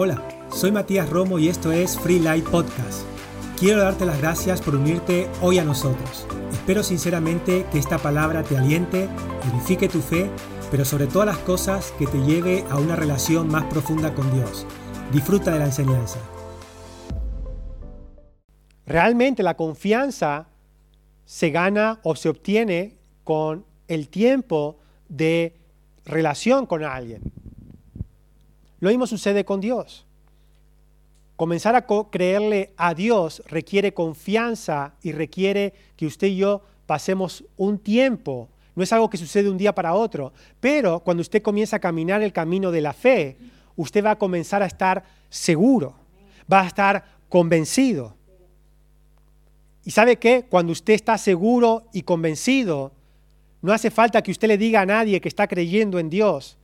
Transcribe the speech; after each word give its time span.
Hola, 0.00 0.22
soy 0.52 0.70
Matías 0.70 1.10
Romo 1.10 1.40
y 1.40 1.48
esto 1.48 1.72
es 1.72 1.98
Free 1.98 2.20
Light 2.20 2.44
Podcast. 2.44 3.02
Quiero 3.58 3.82
darte 3.82 4.06
las 4.06 4.20
gracias 4.20 4.62
por 4.62 4.76
unirte 4.76 5.28
hoy 5.42 5.58
a 5.58 5.64
nosotros. 5.64 6.24
Espero 6.52 6.84
sinceramente 6.84 7.66
que 7.72 7.80
esta 7.80 7.98
palabra 7.98 8.44
te 8.44 8.56
aliente, 8.56 9.08
edifique 9.52 9.88
tu 9.88 9.98
fe, 10.00 10.30
pero 10.70 10.84
sobre 10.84 11.08
todas 11.08 11.26
las 11.26 11.38
cosas 11.38 11.92
que 11.98 12.06
te 12.06 12.18
lleve 12.18 12.64
a 12.70 12.78
una 12.78 12.94
relación 12.94 13.48
más 13.48 13.64
profunda 13.64 14.14
con 14.14 14.32
Dios. 14.32 14.68
Disfruta 15.12 15.50
de 15.50 15.58
la 15.58 15.64
enseñanza. 15.64 16.20
Realmente 18.86 19.42
la 19.42 19.56
confianza 19.56 20.46
se 21.24 21.50
gana 21.50 21.98
o 22.04 22.14
se 22.14 22.28
obtiene 22.28 22.98
con 23.24 23.64
el 23.88 24.08
tiempo 24.10 24.78
de 25.08 25.56
relación 26.04 26.66
con 26.66 26.84
alguien. 26.84 27.32
Lo 28.80 28.90
mismo 28.90 29.06
sucede 29.06 29.44
con 29.44 29.60
Dios. 29.60 30.06
Comenzar 31.36 31.76
a 31.76 31.86
creerle 32.10 32.72
a 32.76 32.94
Dios 32.94 33.42
requiere 33.46 33.94
confianza 33.94 34.94
y 35.02 35.12
requiere 35.12 35.72
que 35.96 36.06
usted 36.06 36.28
y 36.28 36.36
yo 36.36 36.62
pasemos 36.86 37.44
un 37.56 37.78
tiempo. 37.78 38.48
No 38.74 38.82
es 38.82 38.92
algo 38.92 39.10
que 39.10 39.16
sucede 39.16 39.50
un 39.50 39.58
día 39.58 39.74
para 39.74 39.94
otro, 39.94 40.32
pero 40.60 41.00
cuando 41.00 41.20
usted 41.20 41.42
comienza 41.42 41.76
a 41.76 41.80
caminar 41.80 42.22
el 42.22 42.32
camino 42.32 42.70
de 42.70 42.80
la 42.80 42.92
fe, 42.92 43.36
usted 43.76 44.04
va 44.04 44.12
a 44.12 44.18
comenzar 44.18 44.62
a 44.62 44.66
estar 44.66 45.04
seguro, 45.28 45.94
va 46.52 46.62
a 46.62 46.66
estar 46.66 47.04
convencido. 47.28 48.16
¿Y 49.84 49.90
sabe 49.90 50.16
qué? 50.16 50.44
Cuando 50.48 50.72
usted 50.72 50.94
está 50.94 51.18
seguro 51.18 51.84
y 51.92 52.02
convencido, 52.02 52.92
no 53.62 53.72
hace 53.72 53.90
falta 53.90 54.22
que 54.22 54.30
usted 54.30 54.48
le 54.48 54.58
diga 54.58 54.80
a 54.80 54.86
nadie 54.86 55.20
que 55.20 55.28
está 55.28 55.46
creyendo 55.46 55.98
en 55.98 56.10
Dios 56.10 56.58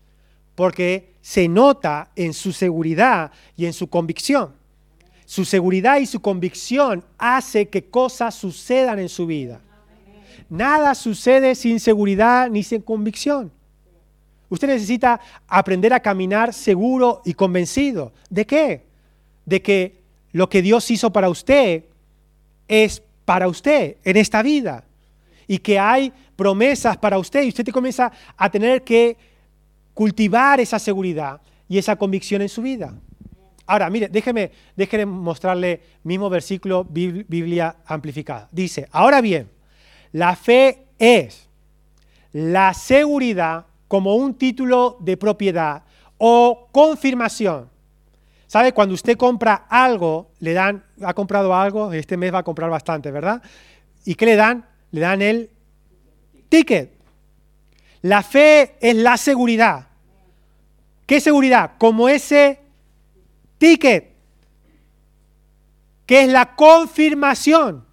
porque 0.54 1.14
se 1.20 1.48
nota 1.48 2.10
en 2.16 2.32
su 2.32 2.52
seguridad 2.52 3.32
y 3.56 3.66
en 3.66 3.72
su 3.72 3.88
convicción. 3.88 4.54
Su 5.24 5.44
seguridad 5.44 5.98
y 5.98 6.06
su 6.06 6.20
convicción 6.20 7.04
hace 7.18 7.68
que 7.68 7.84
cosas 7.84 8.34
sucedan 8.34 8.98
en 8.98 9.08
su 9.08 9.26
vida. 9.26 9.60
Nada 10.50 10.94
sucede 10.94 11.54
sin 11.54 11.80
seguridad 11.80 12.50
ni 12.50 12.62
sin 12.62 12.82
convicción. 12.82 13.50
Usted 14.50 14.68
necesita 14.68 15.20
aprender 15.48 15.92
a 15.92 16.00
caminar 16.00 16.52
seguro 16.52 17.22
y 17.24 17.34
convencido. 17.34 18.12
¿De 18.28 18.46
qué? 18.46 18.84
De 19.46 19.62
que 19.62 20.02
lo 20.32 20.48
que 20.48 20.62
Dios 20.62 20.90
hizo 20.90 21.10
para 21.10 21.30
usted 21.30 21.84
es 22.68 23.02
para 23.24 23.48
usted 23.48 23.96
en 24.04 24.16
esta 24.16 24.42
vida. 24.42 24.84
Y 25.46 25.58
que 25.58 25.78
hay 25.78 26.12
promesas 26.36 26.96
para 26.96 27.18
usted 27.18 27.42
y 27.42 27.48
usted 27.48 27.64
te 27.64 27.72
comienza 27.72 28.12
a 28.36 28.50
tener 28.50 28.84
que 28.84 29.16
cultivar 29.94 30.60
esa 30.60 30.78
seguridad 30.78 31.40
y 31.68 31.78
esa 31.78 31.96
convicción 31.96 32.42
en 32.42 32.48
su 32.48 32.62
vida. 32.62 32.94
Ahora, 33.66 33.88
mire, 33.88 34.08
déjeme, 34.08 34.50
déjeme 34.76 35.06
mostrarle 35.06 35.80
mismo 36.02 36.28
versículo 36.28 36.84
Biblia 36.84 37.76
amplificada. 37.86 38.48
Dice, 38.52 38.88
ahora 38.92 39.20
bien, 39.20 39.50
la 40.12 40.36
fe 40.36 40.88
es 40.98 41.48
la 42.32 42.74
seguridad 42.74 43.66
como 43.88 44.16
un 44.16 44.34
título 44.34 44.98
de 45.00 45.16
propiedad 45.16 45.84
o 46.18 46.68
confirmación. 46.72 47.70
¿Sabe? 48.46 48.72
Cuando 48.72 48.94
usted 48.94 49.16
compra 49.16 49.66
algo, 49.68 50.30
le 50.40 50.52
dan, 50.52 50.84
ha 51.02 51.14
comprado 51.14 51.54
algo, 51.54 51.92
este 51.92 52.16
mes 52.16 52.32
va 52.32 52.38
a 52.38 52.42
comprar 52.42 52.70
bastante, 52.70 53.10
¿verdad? 53.10 53.42
¿Y 54.04 54.14
qué 54.14 54.26
le 54.26 54.36
dan? 54.36 54.66
Le 54.90 55.00
dan 55.00 55.22
el 55.22 55.50
ticket. 56.48 56.92
La 58.04 58.22
fe 58.22 58.76
es 58.82 58.94
la 58.96 59.16
seguridad. 59.16 59.88
¿Qué 61.06 61.22
seguridad? 61.22 61.72
Como 61.78 62.10
ese 62.10 62.60
ticket, 63.56 64.12
que 66.04 66.24
es 66.24 66.28
la 66.28 66.54
confirmación. 66.54 67.86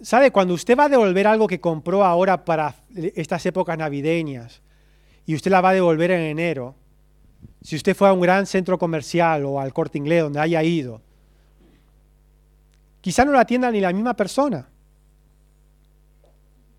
¿Sabe? 0.00 0.32
Cuando 0.32 0.54
usted 0.54 0.76
va 0.76 0.86
a 0.86 0.88
devolver 0.88 1.28
algo 1.28 1.46
que 1.46 1.60
compró 1.60 2.04
ahora 2.04 2.44
para 2.44 2.74
estas 3.14 3.46
épocas 3.46 3.78
navideñas 3.78 4.62
y 5.24 5.36
usted 5.36 5.52
la 5.52 5.60
va 5.60 5.68
a 5.68 5.74
devolver 5.74 6.10
en 6.10 6.22
enero, 6.22 6.74
si 7.60 7.76
usted 7.76 7.94
fue 7.94 8.08
a 8.08 8.12
un 8.12 8.20
gran 8.20 8.46
centro 8.46 8.80
comercial 8.80 9.44
o 9.44 9.60
al 9.60 9.72
corte 9.72 9.98
inglés 9.98 10.22
donde 10.24 10.40
haya 10.40 10.60
ido, 10.64 11.00
quizá 13.00 13.24
no 13.24 13.30
la 13.30 13.42
atienda 13.42 13.70
ni 13.70 13.80
la 13.80 13.92
misma 13.92 14.16
persona 14.16 14.71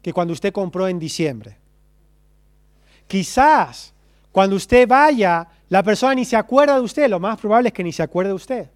que 0.03 0.13
cuando 0.13 0.33
usted 0.33 0.53
compró 0.53 0.87
en 0.87 0.99
diciembre. 0.99 1.57
Quizás 3.07 3.93
cuando 4.31 4.55
usted 4.55 4.87
vaya, 4.87 5.47
la 5.69 5.81
persona 5.81 6.15
ni 6.15 6.25
se 6.25 6.35
acuerda 6.35 6.75
de 6.75 6.81
usted, 6.81 7.09
lo 7.09 7.19
más 7.19 7.39
probable 7.39 7.69
es 7.69 7.73
que 7.73 7.83
ni 7.83 7.91
se 7.91 8.03
acuerde 8.03 8.29
de 8.29 8.35
usted. 8.35 8.69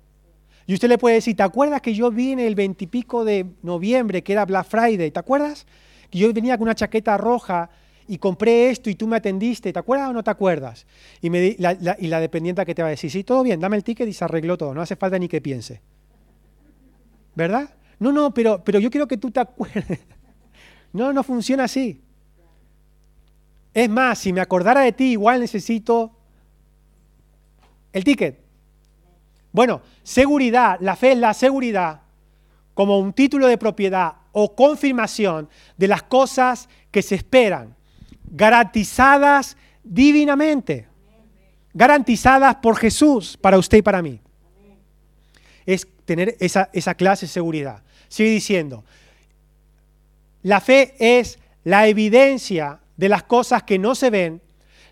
Y 0.65 0.73
usted 0.73 0.87
le 0.87 0.97
puede 0.97 1.15
decir, 1.15 1.35
¿te 1.35 1.43
acuerdas 1.43 1.81
que 1.81 1.93
yo 1.93 2.11
vine 2.11 2.47
el 2.47 2.55
veintipico 2.55 3.25
de 3.25 3.45
noviembre, 3.61 4.21
que 4.23 4.33
era 4.33 4.45
Black 4.45 4.67
Friday? 4.67 5.11
¿Te 5.11 5.19
acuerdas? 5.19 5.65
Que 6.09 6.19
yo 6.19 6.33
venía 6.33 6.57
con 6.57 6.63
una 6.63 6.75
chaqueta 6.75 7.17
roja 7.17 7.69
y 8.07 8.17
compré 8.17 8.69
esto 8.69 8.89
y 8.89 8.95
tú 8.95 9.07
me 9.07 9.17
atendiste, 9.17 9.73
¿te 9.73 9.79
acuerdas 9.79 10.09
o 10.09 10.13
no 10.13 10.23
te 10.23 10.29
acuerdas? 10.29 10.85
Y, 11.21 11.57
la, 11.57 11.75
la 11.79 12.19
dependiente 12.19 12.65
que 12.65 12.75
te 12.75 12.81
va 12.81 12.87
a 12.87 12.91
decir, 12.91 13.11
sí, 13.11 13.23
todo 13.23 13.43
bien, 13.43 13.59
dame 13.59 13.75
el 13.75 13.83
ticket 13.83 14.07
y 14.07 14.13
se 14.13 14.23
arregló 14.23 14.57
todo, 14.57 14.73
no 14.73 14.81
hace 14.81 14.95
falta 14.95 15.19
ni 15.19 15.27
que 15.27 15.41
piense. 15.41 15.81
¿Verdad? 17.35 17.69
No, 17.99 18.11
no, 18.11 18.33
pero, 18.33 18.63
pero 18.63 18.79
yo 18.79 18.89
quiero 18.89 19.07
que 19.07 19.17
tú 19.17 19.31
te 19.31 19.39
acuerdes. 19.39 19.99
No, 20.93 21.13
no 21.13 21.23
funciona 21.23 21.65
así. 21.65 22.01
Es 23.73 23.89
más, 23.89 24.19
si 24.19 24.33
me 24.33 24.41
acordara 24.41 24.81
de 24.81 24.91
ti, 24.91 25.11
igual 25.11 25.39
necesito 25.39 26.11
el 27.93 28.03
ticket. 28.03 28.39
Bueno, 29.51 29.81
seguridad, 30.03 30.77
la 30.81 30.95
fe 30.95 31.13
es 31.13 31.17
la 31.17 31.33
seguridad 31.33 32.01
como 32.73 32.99
un 32.99 33.13
título 33.13 33.47
de 33.47 33.57
propiedad 33.57 34.13
o 34.31 34.55
confirmación 34.55 35.49
de 35.77 35.87
las 35.87 36.03
cosas 36.03 36.69
que 36.91 37.01
se 37.01 37.15
esperan, 37.15 37.75
garantizadas 38.29 39.57
divinamente, 39.83 40.87
garantizadas 41.73 42.57
por 42.57 42.77
Jesús 42.77 43.35
para 43.37 43.57
usted 43.57 43.79
y 43.79 43.81
para 43.81 44.01
mí. 44.01 44.21
Es 45.65 45.87
tener 46.05 46.35
esa, 46.39 46.69
esa 46.71 46.93
clase 46.93 47.25
de 47.25 47.31
seguridad. 47.31 47.83
Sigue 48.09 48.29
diciendo, 48.29 48.83
la 50.43 50.61
fe 50.61 50.95
es 50.99 51.39
la 51.63 51.87
evidencia 51.87 52.79
de 52.95 53.09
las 53.09 53.23
cosas 53.23 53.63
que 53.63 53.79
no 53.79 53.95
se 53.95 54.09
ven, 54.09 54.41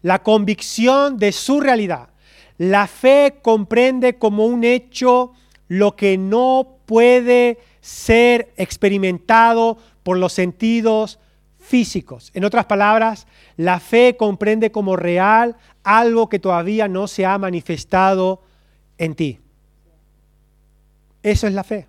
la 0.01 0.21
convicción 0.21 1.17
de 1.17 1.31
su 1.31 1.59
realidad. 1.59 2.09
La 2.57 2.87
fe 2.87 3.39
comprende 3.41 4.17
como 4.17 4.45
un 4.45 4.63
hecho 4.63 5.33
lo 5.67 5.95
que 5.95 6.17
no 6.17 6.77
puede 6.85 7.59
ser 7.81 8.53
experimentado 8.57 9.77
por 10.03 10.17
los 10.17 10.33
sentidos 10.33 11.19
físicos. 11.59 12.31
En 12.33 12.45
otras 12.45 12.65
palabras, 12.65 13.27
la 13.57 13.79
fe 13.79 14.15
comprende 14.17 14.71
como 14.71 14.95
real 14.95 15.55
algo 15.83 16.29
que 16.29 16.39
todavía 16.39 16.87
no 16.87 17.07
se 17.07 17.25
ha 17.25 17.37
manifestado 17.37 18.43
en 18.97 19.15
ti. 19.15 19.39
Eso 21.23 21.47
es 21.47 21.53
la 21.53 21.63
fe. 21.63 21.87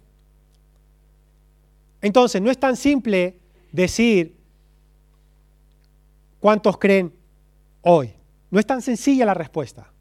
Entonces, 2.00 2.40
no 2.40 2.50
es 2.50 2.58
tan 2.58 2.76
simple 2.76 3.38
decir 3.76 4.34
cuántos 6.40 6.78
creen 6.78 7.12
hoy. 7.82 8.12
No 8.50 8.58
es 8.58 8.66
tan 8.66 8.82
sencilla 8.82 9.26
la 9.26 9.34
respuesta. 9.34 9.92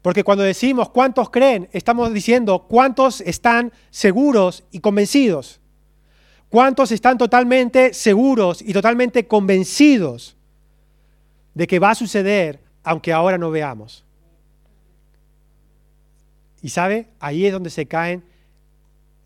Porque 0.00 0.24
cuando 0.24 0.44
decimos 0.44 0.88
cuántos 0.90 1.28
creen, 1.28 1.68
estamos 1.72 2.12
diciendo 2.14 2.66
cuántos 2.68 3.20
están 3.20 3.72
seguros 3.90 4.64
y 4.70 4.80
convencidos. 4.80 5.60
¿Cuántos 6.48 6.90
están 6.90 7.18
totalmente 7.18 7.92
seguros 7.92 8.62
y 8.62 8.72
totalmente 8.72 9.26
convencidos 9.26 10.36
de 11.54 11.66
que 11.66 11.78
va 11.78 11.90
a 11.90 11.94
suceder 11.94 12.60
aunque 12.82 13.12
ahora 13.12 13.36
no 13.36 13.50
veamos? 13.50 14.04
Y 16.62 16.70
sabe, 16.70 17.08
ahí 17.20 17.46
es 17.46 17.52
donde 17.52 17.70
se 17.70 17.86
caen 17.86 18.24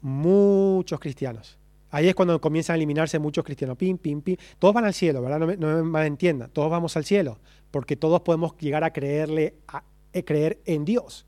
muchos 0.05 1.01
cristianos. 1.01 1.59
Ahí 1.91 2.09
es 2.09 2.15
cuando 2.15 2.39
comienzan 2.39 2.75
a 2.75 2.77
eliminarse 2.77 3.19
muchos 3.19 3.43
cristianos. 3.43 3.79
Pim, 3.79 3.97
pim, 3.97 4.21
pim. 4.21 4.37
Todos 4.59 4.75
van 4.75 4.85
al 4.85 4.93
cielo, 4.93 5.23
¿verdad? 5.23 5.39
No 5.39 5.47
me, 5.47 5.57
no 5.57 5.67
me 5.69 5.83
malentiendan. 5.83 6.51
Todos 6.51 6.71
vamos 6.71 6.97
al 6.99 7.07
cielo, 7.07 7.39
porque 7.71 7.97
todos 7.97 8.21
podemos 8.21 8.55
llegar 8.59 8.85
a 8.85 8.93
creerle, 8.93 9.55
a, 9.67 9.79
a 9.79 10.23
creer 10.23 10.61
en 10.67 10.85
Dios. 10.85 11.25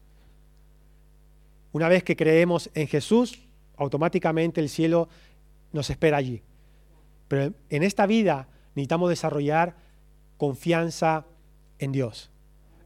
Una 1.72 1.88
vez 1.88 2.04
que 2.04 2.16
creemos 2.16 2.68
en 2.74 2.86
Jesús, 2.86 3.40
automáticamente 3.76 4.60
el 4.60 4.68
cielo 4.68 5.08
nos 5.72 5.88
espera 5.88 6.18
allí. 6.18 6.42
Pero 7.28 7.54
en 7.70 7.82
esta 7.82 8.06
vida 8.06 8.48
necesitamos 8.74 9.08
desarrollar 9.08 9.76
confianza 10.36 11.24
en 11.78 11.92
Dios. 11.92 12.30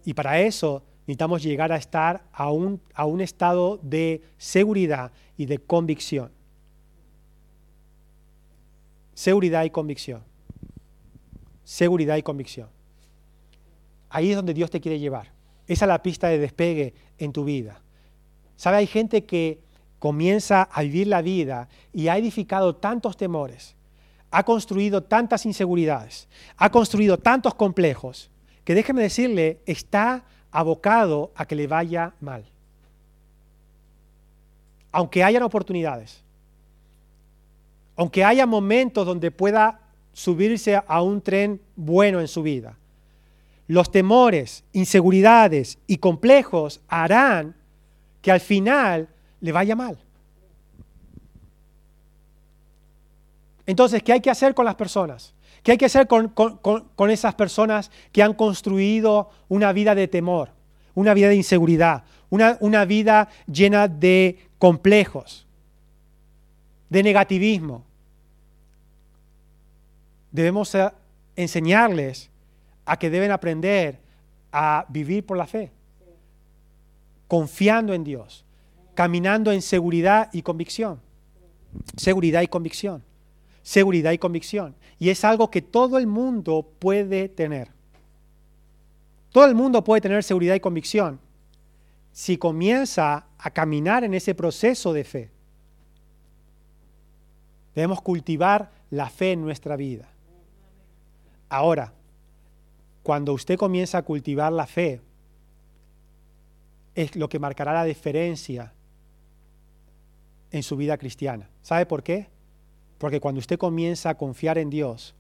Y 0.05 0.15
para 0.15 0.41
eso 0.41 0.85
necesitamos 1.07 1.43
llegar 1.43 1.73
a 1.73 1.77
estar 1.77 2.25
a 2.33 2.51
un, 2.51 2.81
a 2.95 3.05
un 3.05 3.21
estado 3.21 3.79
de 3.83 4.23
seguridad 4.39 5.13
y 5.37 5.47
de 5.47 5.59
convicción. 5.59 6.31
Seguridad 9.15 9.65
y 9.65 9.71
convicción. 9.71 10.23
Seguridad 11.65 12.17
y 12.17 12.23
convicción. 12.23 12.69
ahí 14.09 14.31
es 14.31 14.37
donde 14.37 14.55
Dios 14.55 14.71
te 14.71 14.81
quiere 14.81 14.99
llevar. 14.99 15.33
Esa 15.67 15.85
es 15.85 15.89
la 15.89 16.03
pista 16.03 16.29
de 16.29 16.39
despegue 16.39 16.95
en 17.19 17.33
tu 17.33 17.45
vida. 17.45 17.81
¿Sabe? 18.57 18.79
Hay 18.79 18.87
gente 18.87 19.25
que 19.25 19.61
comienza 20.01 20.63
a 20.63 20.83
vivir 20.83 21.07
la 21.07 21.23
vida 21.23 21.69
y 21.93 22.09
ha 22.09 22.17
edificado 22.17 22.75
tantos 22.75 23.17
temores, 23.17 23.77
ha 24.31 24.43
construido 24.43 25.03
tantas 25.03 25.47
inseguridades, 25.47 26.29
ha 26.57 26.71
construido 26.71 27.19
tantos 27.19 27.55
complejos, 27.55 28.31
que 28.65 28.75
déjeme 28.75 29.03
decirle, 29.03 29.61
está 29.67 30.25
abocado 30.51 31.31
a 31.35 31.45
que 31.47 31.55
le 31.55 31.67
vaya 31.67 32.13
mal. 32.21 32.45
Aunque 34.93 35.23
hayan 35.23 35.43
oportunidades, 35.43 36.23
aunque 37.97 38.25
haya 38.25 38.47
momentos 38.47 39.07
donde 39.07 39.31
pueda 39.31 39.81
subirse 40.13 40.81
a 40.87 41.03
un 41.03 41.21
tren 41.21 41.61
bueno 41.77 42.21
en 42.21 42.29
su 42.29 42.43
vida, 42.43 42.77
los 43.69 43.93
temores, 43.93 44.65
inseguridades 44.73 45.79
y 45.87 45.99
complejos 45.99 46.81
harán 46.89 47.55
que 48.21 48.33
al 48.33 48.41
final 48.41 49.09
le 49.41 49.53
vaya 49.53 49.77
mal. 49.77 49.97
Entonces, 53.71 54.03
¿qué 54.03 54.13
hay 54.13 54.21
que 54.21 54.31
hacer 54.31 54.53
con 54.53 54.65
las 54.65 54.75
personas? 54.75 55.33
¿Qué 55.63 55.71
hay 55.71 55.79
que 55.79 55.85
hacer 55.85 56.09
con, 56.09 57.11
esas 57.11 57.37
personas 57.37 57.93
que 58.11 58.21
han 58.21 58.35
construido 58.35 59.31
una 59.49 59.73
vida 59.73 59.95
de 59.95 60.09
temor, 60.09 60.51
una 60.93 61.15
vida 61.15 61.29
de 61.29 61.37
inseguridad, 61.37 62.03
una, 62.31 62.85
vida 62.85 63.29
llena 63.47 63.87
de 63.87 64.49
complejos, 64.59 65.47
de 66.89 67.05
negativismo? 67.05 67.85
Debemos 70.33 70.77
enseñarles 71.37 72.29
a 72.85 72.99
que 72.99 73.09
deben 73.09 73.31
aprender 73.31 74.01
a 74.51 74.85
vivir 74.89 75.25
por 75.25 75.37
la 75.37 75.47
fe, 75.47 75.71
confiando 77.29 77.95
en 77.95 78.03
Dios, 78.03 78.45
caminando 78.97 79.53
en 79.53 79.63
seguridad 79.63 80.29
y 80.33 80.43
convicción. 80.43 81.01
Seguridad 81.97 82.43
y 82.43 82.49
convicción. 82.49 83.05
Seguridad 83.63 84.13
y 84.13 84.19
convicción. 84.19 84.75
Y 84.99 85.11
es 85.11 85.25
algo 85.25 85.51
que 85.51 85.63
todo 85.63 85.99
el 85.99 86.07
mundo 86.07 86.67
puede 86.79 87.29
tener. 87.29 87.69
Todo 89.31 89.47
el 89.47 89.55
mundo 89.55 89.85
puede 89.85 90.01
tener 90.01 90.25
seguridad 90.25 90.55
y 90.55 90.61
convicción 90.61 91.21
si 92.13 92.37
comienza 92.37 93.27
a 93.39 93.51
caminar 93.51 94.05
en 94.05 94.15
ese 94.15 94.35
proceso 94.35 94.93
de 94.93 95.05
fe. 95.05 95.31
Debemos 97.75 98.03
cultivar 98.03 98.71
la 98.91 99.09
fe 99.09 99.33
en 99.33 99.43
nuestra 99.43 99.77
vida. 99.77 100.09
Ahora, 101.49 101.93
cuando 103.03 103.33
usted 103.33 103.57
comienza 103.57 103.99
a 103.99 104.03
cultivar 104.03 104.53
la 104.53 104.67
fe, 104.67 105.01
es 106.95 107.15
lo 107.17 107.29
que 107.29 107.39
marcará 107.39 107.73
la 107.73 107.85
diferencia 107.85 108.73
en 110.51 110.63
su 110.63 110.77
vida 110.77 110.99
cristiana. 110.99 111.49
¿Sabe 111.63 111.87
por 111.87 112.03
qué? 112.03 112.29
Porque 113.01 113.19
cuando 113.19 113.39
usted 113.39 113.59
comienza 113.59 114.11
a 114.11 114.19
confiar 114.19 114.59
en 114.59 114.69
Dios, 114.69 115.15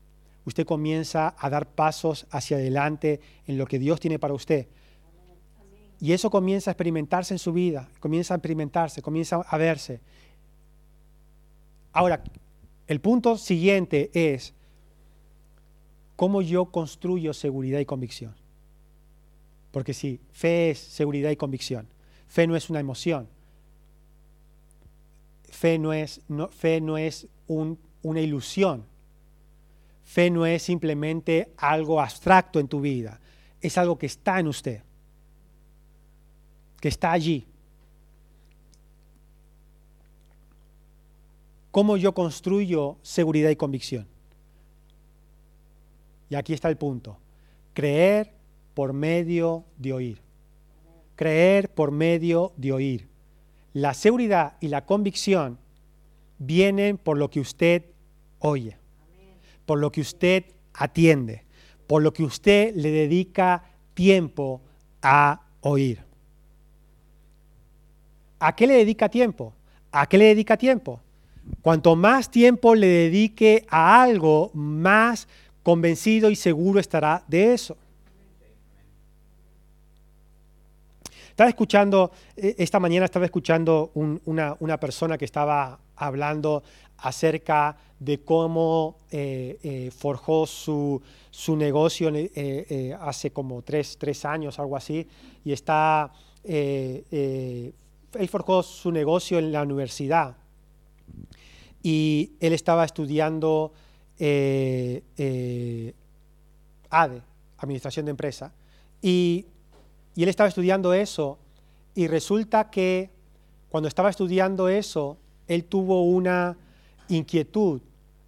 usted 0.45 0.67
comienza 0.67 1.35
a 1.39 1.49
dar 1.49 1.67
pasos 1.67 2.27
hacia 2.31 2.59
adelante 2.59 3.23
en 3.47 3.57
lo 3.57 3.65
que 3.65 3.79
Dios 3.79 3.99
tiene 3.99 4.19
para 4.19 4.35
usted. 4.35 4.67
Y 5.99 6.13
eso 6.13 6.29
comienza 6.31 6.71
a 6.71 6.73
experimentarse 6.73 7.33
en 7.33 7.39
su 7.39 7.55
vida, 7.55 7.89
comienza 7.99 8.35
a 8.35 8.37
experimentarse, 8.37 9.01
comienza 9.01 9.37
a 9.37 9.57
verse. 9.57 10.03
Ahora, 11.95 12.23
el 12.87 13.01
punto 13.01 13.39
siguiente 13.39 14.11
es 14.13 14.53
cómo 16.17 16.43
yo 16.43 16.67
construyo 16.67 17.33
seguridad 17.33 17.79
y 17.79 17.87
convicción. 17.87 18.35
Porque 19.71 19.95
si 19.95 20.21
fe 20.33 20.73
es 20.73 20.79
seguridad 20.79 21.31
y 21.31 21.37
convicción, 21.37 21.89
fe 22.29 22.47
no 22.47 22.57
es 22.57 22.69
una 22.69 22.81
emoción, 22.81 23.27
Fe 25.51 25.79
no 25.79 25.93
es, 25.93 26.23
fe 26.53 26.81
no 26.81 26.97
es 26.97 27.27
una 27.51 28.21
ilusión. 28.21 28.85
Fe 30.05 30.31
no 30.31 30.47
es 30.47 30.63
simplemente 30.63 31.53
algo 31.57 32.01
abstracto 32.01 32.59
en 32.59 32.69
tu 32.69 32.81
vida. 32.81 33.21
Es 33.61 33.77
algo 33.79 33.99
que 33.99 34.07
está 34.07 34.41
en 34.41 34.49
usted. 34.49 34.83
Que 36.81 36.89
está 36.89 37.13
allí. 37.13 37.47
¿Cómo 41.71 41.97
yo 41.97 42.13
construyo 42.13 42.97
seguridad 43.03 43.51
y 43.51 43.57
convicción? 43.57 44.07
Y 46.29 46.35
aquí 46.35 46.53
está 46.53 46.69
el 46.69 46.77
punto. 46.77 47.19
Creer 47.75 48.33
por 48.75 48.93
medio 48.93 49.65
de 49.77 49.93
oír. 49.93 50.21
Creer 51.17 51.69
por 51.73 51.91
medio 51.91 52.53
de 52.57 52.73
oír. 52.73 53.09
La 53.73 53.95
seguridad 53.95 54.57
y 54.61 54.69
la 54.69 54.85
convicción 54.85 55.59
vienen 56.41 56.99
por 56.99 57.19
lo 57.19 57.31
que 57.31 57.39
usted 57.39 57.85
oye, 58.41 58.77
por 59.67 59.79
lo 59.79 59.93
que 59.93 60.01
usted 60.01 60.47
atiende, 60.75 61.45
por 61.87 62.03
lo 62.03 62.13
que 62.13 62.25
usted 62.25 62.75
le 62.75 62.91
dedica 62.91 63.63
tiempo 63.95 64.61
a 65.03 65.43
oír. 65.61 66.03
¿A 68.41 68.57
qué 68.57 68.67
le 68.67 68.75
dedica 68.75 69.09
tiempo? 69.09 69.53
¿A 69.93 70.07
qué 70.09 70.19
le 70.19 70.25
dedica 70.25 70.57
tiempo? 70.57 71.01
Cuanto 71.63 71.95
más 71.95 72.31
tiempo 72.31 72.75
le 72.75 72.87
dedique 72.87 73.67
a 73.69 74.03
algo, 74.03 74.51
más 74.55 75.29
convencido 75.63 76.31
y 76.31 76.37
seguro 76.37 76.81
estará 76.81 77.23
de 77.29 77.53
eso. 77.53 77.77
Estaba 81.29 81.49
escuchando, 81.49 82.13
eh, 82.37 82.55
esta 82.59 82.79
mañana 82.79 83.07
estaba 83.07 83.25
escuchando 83.25 83.93
una, 83.95 84.79
persona 84.79 85.17
que 85.17 85.25
estaba 85.25 85.79
hablando 86.01 86.63
acerca 86.99 87.77
de 87.99 88.21
cómo 88.21 88.99
eh, 89.11 89.59
eh, 89.63 89.91
forjó 89.97 90.47
su, 90.47 91.03
negocio 91.57 92.11
hace 93.01 93.31
como 93.31 93.63
tres, 93.63 94.25
años, 94.25 94.59
algo 94.59 94.77
así, 94.77 95.07
y 95.45 95.53
está, 95.53 96.13
él 96.45 97.75
forjó 98.29 98.63
su 98.63 98.91
negocio 98.93 99.39
en 99.39 99.53
la 99.53 99.63
universidad. 99.63 100.37
Y 101.83 102.33
él 102.41 102.53
estaba 102.53 102.85
estudiando 102.85 103.73
ADE, 104.19 105.05
Administración 107.59 108.05
de 108.07 108.11
Empresa, 108.11 108.53
y 109.01 109.47
y 110.15 110.23
él 110.23 110.29
estaba 110.29 110.49
estudiando 110.49 110.93
eso 110.93 111.39
y 111.95 112.07
resulta 112.07 112.71
que 112.71 113.11
cuando 113.69 113.89
estaba 113.89 114.11
estudiando 114.11 114.69
eso, 114.69 115.17
él 115.55 115.65
tuvo 115.65 116.05
una 116.05 116.57
inquietud 117.09 117.81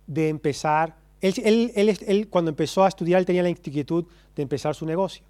de 0.07 0.29
empezar, 0.29 0.97
él, 1.21 2.27
cuando 2.29 2.51
empezó 2.51 2.85
a 2.85 2.89
estudiar, 2.89 3.21
él 3.21 3.27
tenía 3.27 3.43
la 3.45 3.49
inquietud 3.49 4.07
de 4.35 4.43
empezar 4.43 4.75
su 4.75 4.85
negocio. 4.85 5.25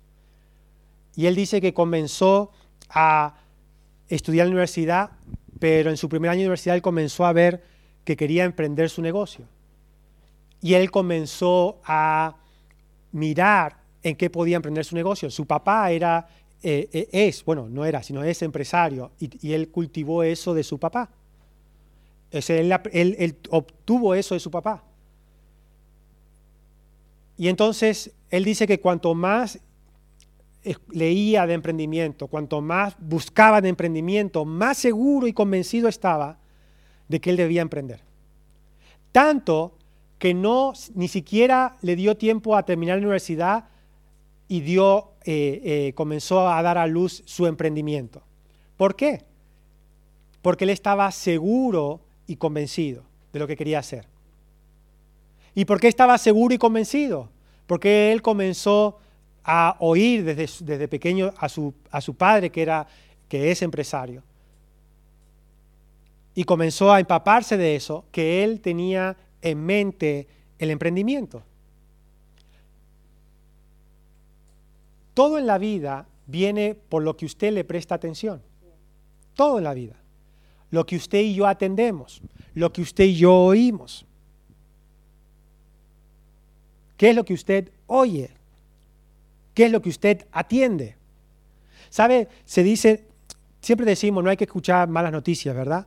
Y 1.14 1.26
él 1.26 1.34
dice 1.34 1.60
que 1.60 1.74
comenzó 1.74 2.50
a 2.88 3.34
estudiar 4.08 4.46
en 4.46 4.50
la 4.50 4.54
universidad, 4.54 5.10
pero 5.58 5.90
en 5.90 5.98
su 5.98 6.08
primer 6.08 6.30
año 6.30 6.40
de 6.40 6.46
universidad 6.46 6.76
él 6.76 6.82
comenzó 6.82 7.26
a 7.26 7.32
ver 7.34 7.62
que 8.04 8.16
quería 8.16 8.44
emprender 8.44 8.88
su 8.88 9.02
negocio. 9.02 9.44
Y 10.62 10.74
él 10.74 10.90
comenzó 10.90 11.78
a 11.84 12.36
mirar 13.12 13.76
en 14.02 14.16
qué 14.16 14.30
podía 14.30 14.56
emprender 14.56 14.84
su 14.86 14.94
negocio. 14.94 15.30
Su 15.30 15.46
papá 15.46 15.90
era 15.90 16.26
eh, 16.64 16.88
eh, 16.92 17.08
es, 17.10 17.44
bueno, 17.44 17.68
no 17.68 17.84
era, 17.84 18.02
sino 18.04 18.22
es 18.22 18.40
empresario, 18.42 19.10
y, 19.18 19.52
él 19.52 19.68
cultivó 19.70 20.22
eso 20.22 20.54
de 20.54 20.62
su 20.62 20.78
papá. 20.78 21.10
Él, 22.32 23.36
obtuvo 23.50 24.14
eso 24.14 24.34
de 24.34 24.40
su 24.40 24.50
papá. 24.50 24.84
Y 27.36 27.48
entonces 27.48 28.12
él 28.30 28.44
dice 28.44 28.66
que 28.66 28.80
cuanto 28.80 29.14
más 29.14 29.60
leía 30.90 31.46
de 31.46 31.54
emprendimiento, 31.54 32.28
cuanto 32.28 32.60
más 32.60 32.94
buscaba 32.98 33.60
de 33.60 33.68
emprendimiento, 33.68 34.44
más 34.44 34.78
seguro 34.78 35.26
y 35.26 35.32
convencido 35.32 35.88
estaba 35.88 36.38
de 37.08 37.20
que 37.20 37.30
él 37.30 37.36
debía 37.36 37.62
emprender. 37.62 38.00
Tanto 39.10 39.76
que 40.18 40.34
no 40.34 40.72
ni 40.94 41.08
siquiera 41.08 41.76
le 41.82 41.96
dio 41.96 42.16
tiempo 42.16 42.56
a 42.56 42.64
terminar 42.64 42.98
la 42.98 43.02
universidad 43.02 43.64
y 44.46 44.60
dio, 44.60 45.12
eh, 45.24 45.60
eh, 45.64 45.92
comenzó 45.94 46.48
a 46.48 46.62
dar 46.62 46.78
a 46.78 46.86
luz 46.86 47.22
su 47.26 47.46
emprendimiento. 47.46 48.22
¿Por 48.76 48.94
qué? 48.94 49.24
Porque 50.42 50.64
él 50.64 50.70
estaba 50.70 51.10
seguro 51.10 52.00
y 52.26 52.36
convencido 52.36 53.04
de 53.32 53.38
lo 53.38 53.46
que 53.46 53.56
quería 53.56 53.78
hacer. 53.78 54.06
¿Y 55.54 55.64
por 55.64 55.80
qué 55.80 55.88
estaba 55.88 56.16
seguro 56.18 56.54
y 56.54 56.58
convencido? 56.58 57.28
Porque 57.66 58.12
él 58.12 58.22
comenzó 58.22 58.98
a 59.44 59.76
oír 59.80 60.24
desde, 60.24 60.64
desde 60.64 60.88
pequeño 60.88 61.32
a 61.36 61.48
su, 61.48 61.74
a 61.90 62.00
su 62.00 62.14
padre, 62.14 62.50
que, 62.50 62.62
era, 62.62 62.86
que 63.28 63.50
es 63.50 63.62
empresario. 63.62 64.22
Y 66.34 66.44
comenzó 66.44 66.92
a 66.92 67.00
empaparse 67.00 67.56
de 67.56 67.76
eso, 67.76 68.04
que 68.10 68.44
él 68.44 68.60
tenía 68.60 69.16
en 69.42 69.64
mente 69.64 70.26
el 70.58 70.70
emprendimiento. 70.70 71.42
Todo 75.14 75.38
en 75.38 75.46
la 75.46 75.58
vida 75.58 76.06
viene 76.26 76.74
por 76.74 77.02
lo 77.02 77.16
que 77.16 77.26
usted 77.26 77.52
le 77.52 77.64
presta 77.64 77.94
atención. 77.94 78.40
Todo 79.34 79.58
en 79.58 79.64
la 79.64 79.74
vida. 79.74 80.01
Lo 80.72 80.84
que 80.84 80.96
usted 80.96 81.20
y 81.20 81.34
yo 81.34 81.46
atendemos, 81.46 82.22
lo 82.54 82.72
que 82.72 82.82
usted 82.82 83.04
y 83.04 83.14
yo 83.14 83.34
oímos. 83.34 84.06
¿Qué 86.96 87.10
es 87.10 87.16
lo 87.16 87.24
que 87.24 87.34
usted 87.34 87.70
oye? 87.86 88.30
¿Qué 89.54 89.66
es 89.66 89.70
lo 89.70 89.82
que 89.82 89.90
usted 89.90 90.26
atiende? 90.32 90.96
¿Sabe? 91.90 92.26
Se 92.46 92.62
dice, 92.62 93.04
siempre 93.60 93.84
decimos, 93.84 94.24
no 94.24 94.30
hay 94.30 94.36
que 94.38 94.44
escuchar 94.44 94.88
malas 94.88 95.12
noticias, 95.12 95.54
¿verdad? 95.54 95.86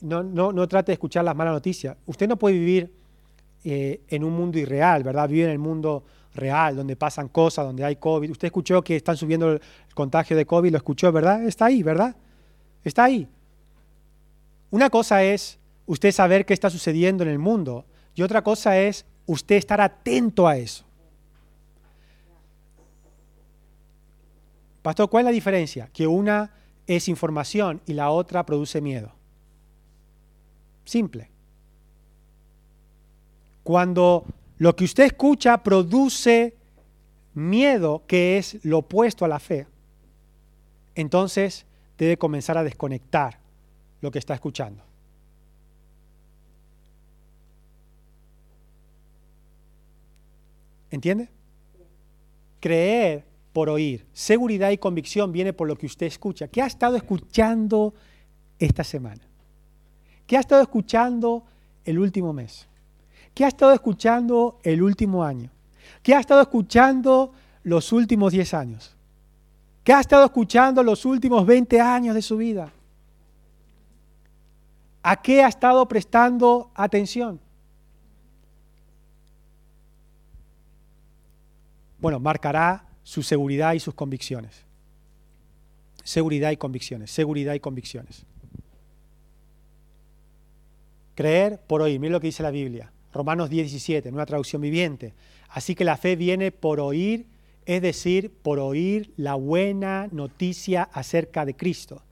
No, 0.00 0.24
no, 0.24 0.52
no 0.52 0.66
trate 0.66 0.90
de 0.90 0.94
escuchar 0.94 1.24
las 1.24 1.36
malas 1.36 1.54
noticias. 1.54 1.96
Usted 2.06 2.28
no 2.28 2.36
puede 2.36 2.58
vivir 2.58 2.92
eh, 3.62 4.00
en 4.08 4.24
un 4.24 4.32
mundo 4.32 4.58
irreal, 4.58 5.04
¿verdad? 5.04 5.28
Vive 5.28 5.44
en 5.44 5.50
el 5.50 5.58
mundo 5.60 6.02
real, 6.34 6.74
donde 6.74 6.96
pasan 6.96 7.28
cosas, 7.28 7.64
donde 7.64 7.84
hay 7.84 7.94
COVID. 7.94 8.30
Usted 8.30 8.46
escuchó 8.46 8.82
que 8.82 8.96
están 8.96 9.16
subiendo 9.16 9.52
el 9.52 9.60
contagio 9.94 10.36
de 10.36 10.46
COVID, 10.46 10.72
lo 10.72 10.78
escuchó, 10.78 11.12
¿verdad? 11.12 11.46
Está 11.46 11.66
ahí, 11.66 11.84
¿verdad? 11.84 12.16
Está 12.82 13.04
ahí. 13.04 13.28
Una 14.70 14.88
cosa 14.88 15.24
es 15.24 15.58
usted 15.86 16.12
saber 16.12 16.46
qué 16.46 16.54
está 16.54 16.70
sucediendo 16.70 17.24
en 17.24 17.30
el 17.30 17.38
mundo 17.38 17.84
y 18.14 18.22
otra 18.22 18.42
cosa 18.42 18.78
es 18.78 19.04
usted 19.26 19.56
estar 19.56 19.80
atento 19.80 20.46
a 20.46 20.56
eso. 20.56 20.84
Pastor, 24.82 25.10
¿cuál 25.10 25.22
es 25.22 25.24
la 25.26 25.32
diferencia? 25.32 25.88
Que 25.92 26.06
una 26.06 26.52
es 26.86 27.08
información 27.08 27.80
y 27.86 27.92
la 27.92 28.10
otra 28.10 28.46
produce 28.46 28.80
miedo. 28.80 29.12
Simple. 30.84 31.28
Cuando 33.62 34.24
lo 34.58 34.74
que 34.74 34.84
usted 34.84 35.04
escucha 35.04 35.62
produce 35.62 36.56
miedo, 37.34 38.02
que 38.06 38.38
es 38.38 38.64
lo 38.64 38.78
opuesto 38.78 39.24
a 39.24 39.28
la 39.28 39.38
fe, 39.38 39.66
entonces 40.94 41.66
debe 41.98 42.16
comenzar 42.16 42.56
a 42.56 42.64
desconectar 42.64 43.39
lo 44.00 44.10
que 44.10 44.18
está 44.18 44.34
escuchando. 44.34 44.82
¿Entiende? 50.90 51.28
Creer 52.58 53.24
por 53.52 53.68
oír. 53.68 54.06
Seguridad 54.12 54.70
y 54.70 54.78
convicción 54.78 55.32
viene 55.32 55.52
por 55.52 55.68
lo 55.68 55.76
que 55.76 55.86
usted 55.86 56.06
escucha. 56.06 56.48
¿Qué 56.48 56.62
ha 56.62 56.66
estado 56.66 56.96
escuchando 56.96 57.94
esta 58.58 58.84
semana? 58.84 59.22
¿Qué 60.26 60.36
ha 60.36 60.40
estado 60.40 60.62
escuchando 60.62 61.44
el 61.84 61.98
último 61.98 62.32
mes? 62.32 62.66
¿Qué 63.34 63.44
ha 63.44 63.48
estado 63.48 63.72
escuchando 63.72 64.58
el 64.62 64.82
último 64.82 65.24
año? 65.24 65.50
¿Qué 66.02 66.14
ha 66.14 66.20
estado 66.20 66.42
escuchando 66.42 67.32
los 67.62 67.92
últimos 67.92 68.32
10 68.32 68.54
años? 68.54 68.96
¿Qué 69.84 69.92
ha 69.92 70.00
estado 70.00 70.24
escuchando 70.24 70.82
los 70.82 71.04
últimos 71.04 71.46
20 71.46 71.80
años 71.80 72.14
de 72.14 72.22
su 72.22 72.36
vida? 72.36 72.72
¿A 75.02 75.20
qué 75.22 75.42
ha 75.42 75.48
estado 75.48 75.86
prestando 75.88 76.70
atención? 76.74 77.40
Bueno, 81.98 82.18
marcará 82.18 82.86
su 83.02 83.22
seguridad 83.22 83.74
y 83.74 83.80
sus 83.80 83.94
convicciones. 83.94 84.64
Seguridad 86.02 86.50
y 86.50 86.56
convicciones, 86.56 87.10
seguridad 87.10 87.54
y 87.54 87.60
convicciones. 87.60 88.24
Creer 91.14 91.60
por 91.66 91.82
oír, 91.82 92.00
mira 92.00 92.12
lo 92.12 92.20
que 92.20 92.28
dice 92.28 92.42
la 92.42 92.50
Biblia. 92.50 92.90
Romanos 93.12 93.50
10, 93.50 93.64
17, 93.70 94.10
nueva 94.10 94.26
traducción 94.26 94.62
viviente. 94.62 95.12
Así 95.48 95.74
que 95.74 95.84
la 95.84 95.96
fe 95.96 96.16
viene 96.16 96.52
por 96.52 96.80
oír, 96.80 97.26
es 97.66 97.82
decir, 97.82 98.32
por 98.42 98.58
oír 98.58 99.12
la 99.16 99.34
buena 99.34 100.08
noticia 100.12 100.84
acerca 100.84 101.44
de 101.44 101.54
Cristo. 101.54 102.02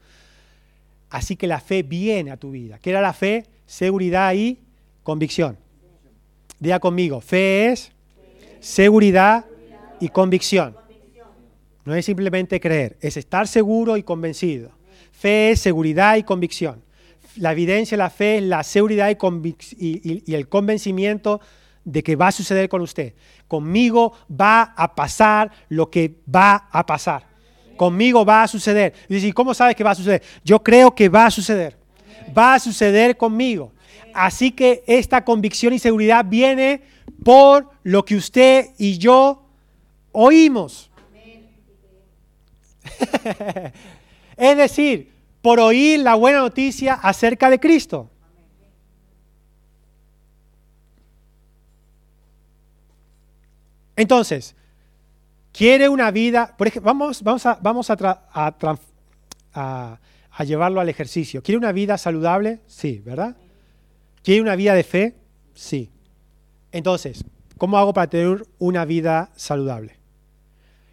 Así 1.10 1.36
que 1.36 1.46
la 1.46 1.60
fe 1.60 1.82
viene 1.82 2.30
a 2.30 2.36
tu 2.36 2.50
vida. 2.50 2.78
¿Qué 2.78 2.90
era 2.90 3.00
la 3.00 3.12
fe? 3.12 3.46
Seguridad 3.66 4.34
y 4.34 4.58
convicción. 5.02 5.56
Diga 6.58 6.80
conmigo, 6.80 7.20
fe 7.20 7.72
es 7.72 7.92
seguridad 8.60 9.46
y 10.00 10.08
convicción. 10.08 10.76
No 11.84 11.94
es 11.94 12.04
simplemente 12.04 12.60
creer, 12.60 12.98
es 13.00 13.16
estar 13.16 13.48
seguro 13.48 13.96
y 13.96 14.02
convencido. 14.02 14.70
Fe 15.12 15.52
es 15.52 15.60
seguridad 15.60 16.16
y 16.16 16.22
convicción. 16.22 16.82
La 17.36 17.52
evidencia 17.52 17.96
de 17.96 18.02
la 18.02 18.10
fe 18.10 18.38
es 18.38 18.42
la 18.42 18.62
seguridad 18.62 19.08
y, 19.10 19.56
y, 19.78 20.34
el 20.34 20.48
convencimiento 20.48 21.40
de 21.84 22.02
que 22.02 22.16
va 22.16 22.28
a 22.28 22.32
suceder 22.32 22.68
con 22.68 22.82
usted. 22.82 23.14
Conmigo 23.46 24.12
va 24.28 24.74
a 24.76 24.94
pasar 24.94 25.50
lo 25.68 25.88
que 25.88 26.16
va 26.34 26.68
a 26.70 26.84
pasar. 26.84 27.26
Conmigo 27.78 28.26
va 28.26 28.42
a 28.42 28.48
suceder. 28.48 28.92
Y 29.08 29.32
¿cómo 29.32 29.54
sabes 29.54 29.74
que 29.74 29.82
va 29.82 29.92
a 29.92 29.94
suceder? 29.94 30.22
Yo 30.44 30.62
creo 30.62 30.94
que 30.94 31.08
va 31.08 31.24
a 31.24 31.30
suceder. 31.30 31.78
Va 32.36 32.54
a 32.54 32.58
suceder 32.58 33.16
conmigo. 33.16 33.72
Así 34.12 34.50
que 34.50 34.84
esta 34.86 35.24
convicción 35.24 35.72
y 35.72 35.78
seguridad 35.78 36.26
viene 36.26 36.82
por 37.24 37.70
lo 37.82 38.04
que 38.04 38.16
usted 38.16 38.66
y 38.76 38.98
yo 38.98 39.42
oímos. 40.12 40.90
es 44.36 44.56
decir, 44.56 45.12
por 45.40 45.60
oír 45.60 46.00
la 46.00 46.14
buena 46.14 46.40
noticia 46.40 46.94
acerca 46.94 47.48
de 47.48 47.60
Cristo. 47.60 48.10
Entonces, 53.96 54.54
quiere 55.52 55.88
una 55.88 56.10
vida, 56.10 56.54
por 56.56 56.66
ejemplo, 56.66 56.92
vamos, 56.92 57.90
a, 57.90 58.56
a, 59.52 60.44
llevarlo 60.44 60.80
al 60.80 60.88
ejercicio. 60.88 61.42
¿Quiere 61.42 61.58
una 61.58 61.72
vida 61.72 61.98
saludable? 61.98 62.60
Sí, 62.66 63.02
¿verdad? 63.04 63.36
¿Quiere 64.22 64.40
una 64.40 64.56
vida 64.56 64.74
de 64.74 64.84
fe? 64.84 65.16
Sí. 65.54 65.90
Entonces, 66.72 67.24
¿cómo 67.56 67.78
hago 67.78 67.92
para 67.92 68.08
tener 68.08 68.46
una 68.58 68.84
vida 68.84 69.30
saludable? 69.36 69.96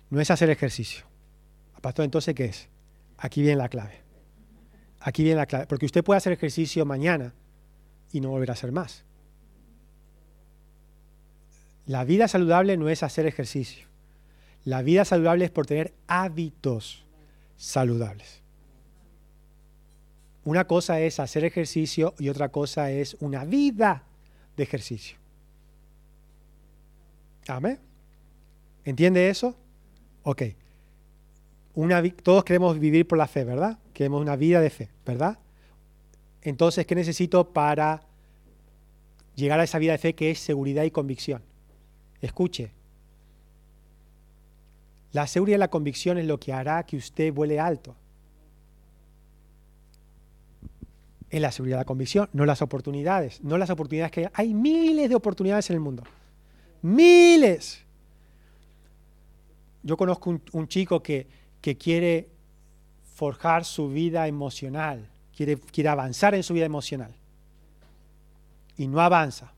No 0.09 0.21
es 0.21 0.31
hacer 0.31 0.49
ejercicio. 0.49 1.05
Pastor, 1.81 2.05
entonces, 2.05 2.33
¿qué 2.33 2.45
es? 2.45 2.69
Aquí 3.17 3.41
viene 3.41 3.57
la 3.57 3.69
clave. 3.69 4.01
Aquí 4.99 5.23
viene 5.23 5.37
la 5.37 5.45
clave. 5.45 5.67
Porque 5.67 5.85
usted 5.85 6.03
puede 6.03 6.17
hacer 6.17 6.33
ejercicio 6.33 6.85
mañana 6.85 7.33
y 8.11 8.21
no 8.21 8.29
volver 8.29 8.49
a 8.49 8.53
hacer 8.53 8.71
más. 8.71 9.03
La 11.85 12.03
vida 12.03 12.27
saludable 12.27 12.77
no 12.77 12.89
es 12.89 13.03
hacer 13.03 13.27
ejercicio. 13.27 13.87
La 14.65 14.81
vida 14.81 15.05
saludable 15.05 15.45
es 15.45 15.51
por 15.51 15.65
tener 15.65 15.93
hábitos 16.07 17.05
saludables. 17.55 18.41
Una 20.43 20.67
cosa 20.67 20.99
es 20.99 21.19
hacer 21.19 21.45
ejercicio 21.45 22.13
y 22.19 22.29
otra 22.29 22.49
cosa 22.49 22.91
es 22.91 23.15
una 23.19 23.45
vida 23.45 24.03
de 24.57 24.63
ejercicio. 24.63 25.17
¿Amén? 27.47 27.79
¿Entiende 28.83 29.29
eso? 29.29 29.55
Ok 30.23 30.43
todos 32.23 32.43
queremos 32.43 32.79
vivir 32.79 33.07
por 33.07 33.17
la 33.17 33.27
fe, 33.27 33.43
¿verdad? 33.43 33.77
Queremos 33.93 34.21
una 34.21 34.35
vida 34.35 34.61
de 34.61 34.69
fe, 34.69 34.89
¿verdad? 35.05 35.37
Entonces, 36.41 36.85
¿qué 36.85 36.95
necesito 36.95 37.51
para 37.51 38.01
llegar 39.35 39.59
a 39.59 39.63
esa 39.63 39.77
vida 39.79 39.91
de 39.91 39.97
fe 39.97 40.15
que 40.15 40.31
es 40.31 40.39
seguridad 40.39 40.83
y 40.83 40.91
convicción? 40.91 41.41
Escuche. 42.21 42.71
La 45.15 45.27
seguridad 45.27 45.55
y 45.55 45.59
la 45.59 45.69
convicción 45.69 46.17
es 46.17 46.25
lo 46.25 46.39
que 46.39 46.51
hará 46.51 46.85
que 46.85 46.97
usted 46.97 47.33
vuele 47.33 47.57
alto. 47.59 47.95
Es 51.29 51.39
la 51.39 51.51
seguridad 51.51 51.77
y 51.77 51.79
la 51.79 51.85
convicción, 51.85 52.29
no 52.33 52.45
las 52.45 52.61
oportunidades, 52.61 53.41
no 53.41 53.57
las 53.57 53.69
oportunidades 53.69 54.11
que 54.11 54.19
hay. 54.21 54.27
Hay 54.33 54.53
miles 54.53 55.07
de 55.07 55.15
oportunidades 55.15 55.69
en 55.69 55.75
el 55.75 55.79
mundo. 55.79 56.03
Miles. 56.81 57.81
Yo 59.83 59.95
conozco 59.95 60.37
un 60.51 60.67
chico 60.67 61.01
que 61.01 61.27
que 61.65 61.75
quiere 61.75 62.29
forjar 63.15 63.65
su 63.65 63.89
vida 63.89 64.27
emocional, 64.27 65.09
quiere, 65.35 65.57
quiere 65.57 65.89
avanzar 65.89 66.35
en 66.35 66.43
su 66.43 66.53
vida 66.53 66.67
emocional. 66.67 67.11
Y 68.77 68.85
no 68.85 69.01
avanza. 69.01 69.51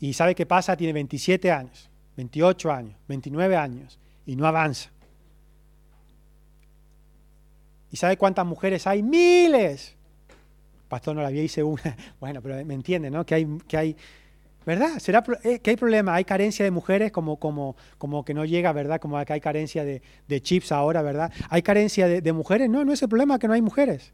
Y 0.00 0.14
sabe 0.14 0.34
qué 0.34 0.46
pasa, 0.46 0.76
tiene 0.76 0.92
27 0.92 1.52
años, 1.52 1.88
28 2.16 2.72
años, 2.72 2.96
29 3.06 3.56
años, 3.56 4.00
y 4.26 4.36
no 4.36 4.46
avanza. 4.46 4.90
¿Y 7.90 7.96
sabe 7.96 8.16
cuántas 8.16 8.46
mujeres 8.46 8.86
hay? 8.86 9.02
Miles. 9.02 9.96
Pastor 10.88 11.14
no 11.14 11.22
la 11.22 11.28
había 11.28 11.42
hice 11.42 11.62
una. 11.62 11.96
Bueno, 12.20 12.40
pero 12.40 12.64
me 12.64 12.74
entiende, 12.74 13.10
¿no? 13.10 13.24
Que 13.26 13.34
hay, 13.34 13.58
que 13.68 13.76
hay 13.76 13.96
¿Verdad? 14.64 14.98
¿Será 14.98 15.24
eh, 15.42 15.58
que 15.58 15.70
hay 15.70 15.76
problema? 15.76 16.14
¿Hay 16.14 16.24
carencia 16.24 16.64
de 16.64 16.70
mujeres 16.70 17.10
como, 17.10 17.36
como, 17.36 17.76
como 17.98 18.24
que 18.24 18.32
no 18.32 18.44
llega, 18.44 18.72
¿verdad? 18.72 19.00
Como 19.00 19.22
que 19.24 19.32
hay 19.32 19.40
carencia 19.40 19.84
de, 19.84 20.00
chips 20.40 20.70
ahora, 20.70 21.02
¿verdad? 21.02 21.32
¿Hay 21.48 21.62
carencia 21.62 22.06
de, 22.06 22.32
mujeres? 22.32 22.70
No, 22.70 22.84
no 22.84 22.92
es 22.92 23.02
el 23.02 23.08
problema 23.08 23.38
que 23.38 23.48
no 23.48 23.54
hay 23.54 23.62
mujeres. 23.62 24.12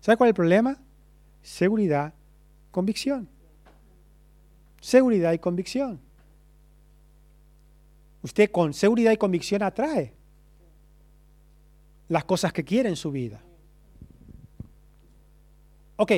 ¿Sabe 0.00 0.16
cuál 0.16 0.28
es 0.28 0.30
el 0.30 0.36
problema? 0.36 0.78
Seguridad, 1.42 2.14
convicción. 2.70 3.28
Seguridad 4.80 5.32
y 5.32 5.38
convicción. 5.38 6.00
Usted 8.22 8.50
con 8.50 8.74
seguridad 8.74 9.12
y 9.12 9.16
convicción 9.16 9.62
atrae 9.62 10.12
las 12.08 12.24
cosas 12.24 12.52
que 12.52 12.64
quiere 12.64 12.88
en 12.88 12.96
su 12.96 13.10
vida. 13.10 13.40
Ok, 15.96 16.12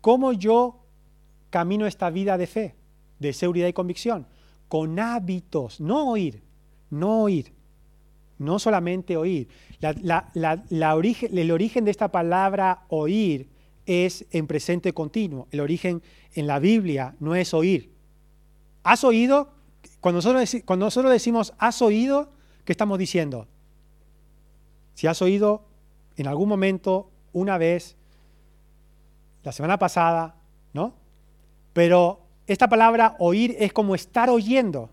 ¿cómo 0.00 0.32
yo 0.32 0.84
camino 1.50 1.86
esta 1.86 2.10
vida 2.10 2.36
de 2.36 2.46
fe, 2.46 2.74
de 3.18 3.32
seguridad 3.32 3.68
y 3.68 3.72
convicción? 3.72 4.26
Con 4.68 4.98
hábitos, 4.98 5.80
no 5.80 6.10
oír, 6.10 6.42
no 6.90 7.22
oír, 7.22 7.52
no 8.38 8.58
solamente 8.58 9.16
oír. 9.16 9.48
el 9.80 11.50
origen 11.50 11.84
de 11.84 11.90
esta 11.90 12.10
palabra 12.10 12.84
oír 12.88 13.48
es 13.86 14.26
en 14.30 14.46
presente 14.46 14.92
continuo. 14.92 15.48
El 15.50 15.60
origen 15.60 16.02
en 16.34 16.46
la 16.46 16.58
Biblia 16.58 17.16
no 17.20 17.34
es 17.34 17.54
oír. 17.54 17.90
¿Has 18.82 19.02
oído? 19.02 19.57
Cuando 20.00 20.18
nosotros, 20.18 20.56
cuando 20.64 20.86
nosotros 20.86 21.12
decimos 21.12 21.54
has 21.58 21.82
oído, 21.82 22.30
¿qué 22.64 22.72
estamos 22.72 22.98
diciendo? 22.98 23.48
Si 24.94 25.06
has 25.06 25.20
oído 25.22 25.64
en 26.16 26.26
algún 26.26 26.48
momento, 26.48 27.10
una 27.32 27.58
vez, 27.58 27.96
la 29.44 29.52
semana 29.52 29.78
pasada, 29.78 30.34
¿no? 30.72 30.94
Pero 31.72 32.20
esta 32.46 32.68
palabra 32.68 33.16
oír 33.18 33.56
es 33.58 33.72
como 33.72 33.94
estar 33.94 34.30
oyendo 34.30 34.90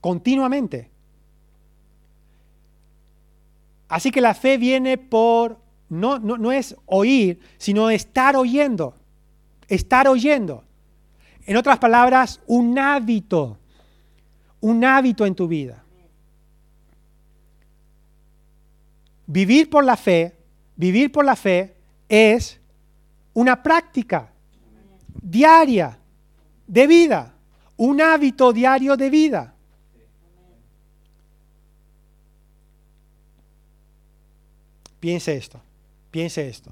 continuamente. 0.00 0.90
Así 3.88 4.10
que 4.10 4.20
la 4.20 4.34
fe 4.34 4.58
viene 4.58 4.98
por, 4.98 5.58
no, 5.88 6.18
no, 6.18 6.36
no 6.36 6.52
es 6.52 6.76
oír, 6.86 7.40
sino 7.56 7.90
estar 7.90 8.36
oyendo, 8.36 8.94
estar 9.68 10.08
oyendo. 10.08 10.64
En 11.46 11.56
otras 11.56 11.78
palabras, 11.78 12.40
un 12.46 12.78
hábito, 12.78 13.58
un 14.60 14.84
hábito 14.84 15.26
en 15.26 15.34
tu 15.34 15.46
vida. 15.46 15.84
Vivir 19.26 19.68
por 19.68 19.84
la 19.84 19.96
fe, 19.96 20.34
vivir 20.76 21.12
por 21.12 21.24
la 21.24 21.36
fe 21.36 21.76
es 22.08 22.58
una 23.34 23.62
práctica 23.62 24.32
diaria 25.22 25.98
de 26.66 26.86
vida, 26.86 27.34
un 27.76 28.00
hábito 28.00 28.52
diario 28.52 28.96
de 28.96 29.10
vida. 29.10 29.54
Piense 34.98 35.36
esto, 35.36 35.60
piense 36.10 36.48
esto. 36.48 36.70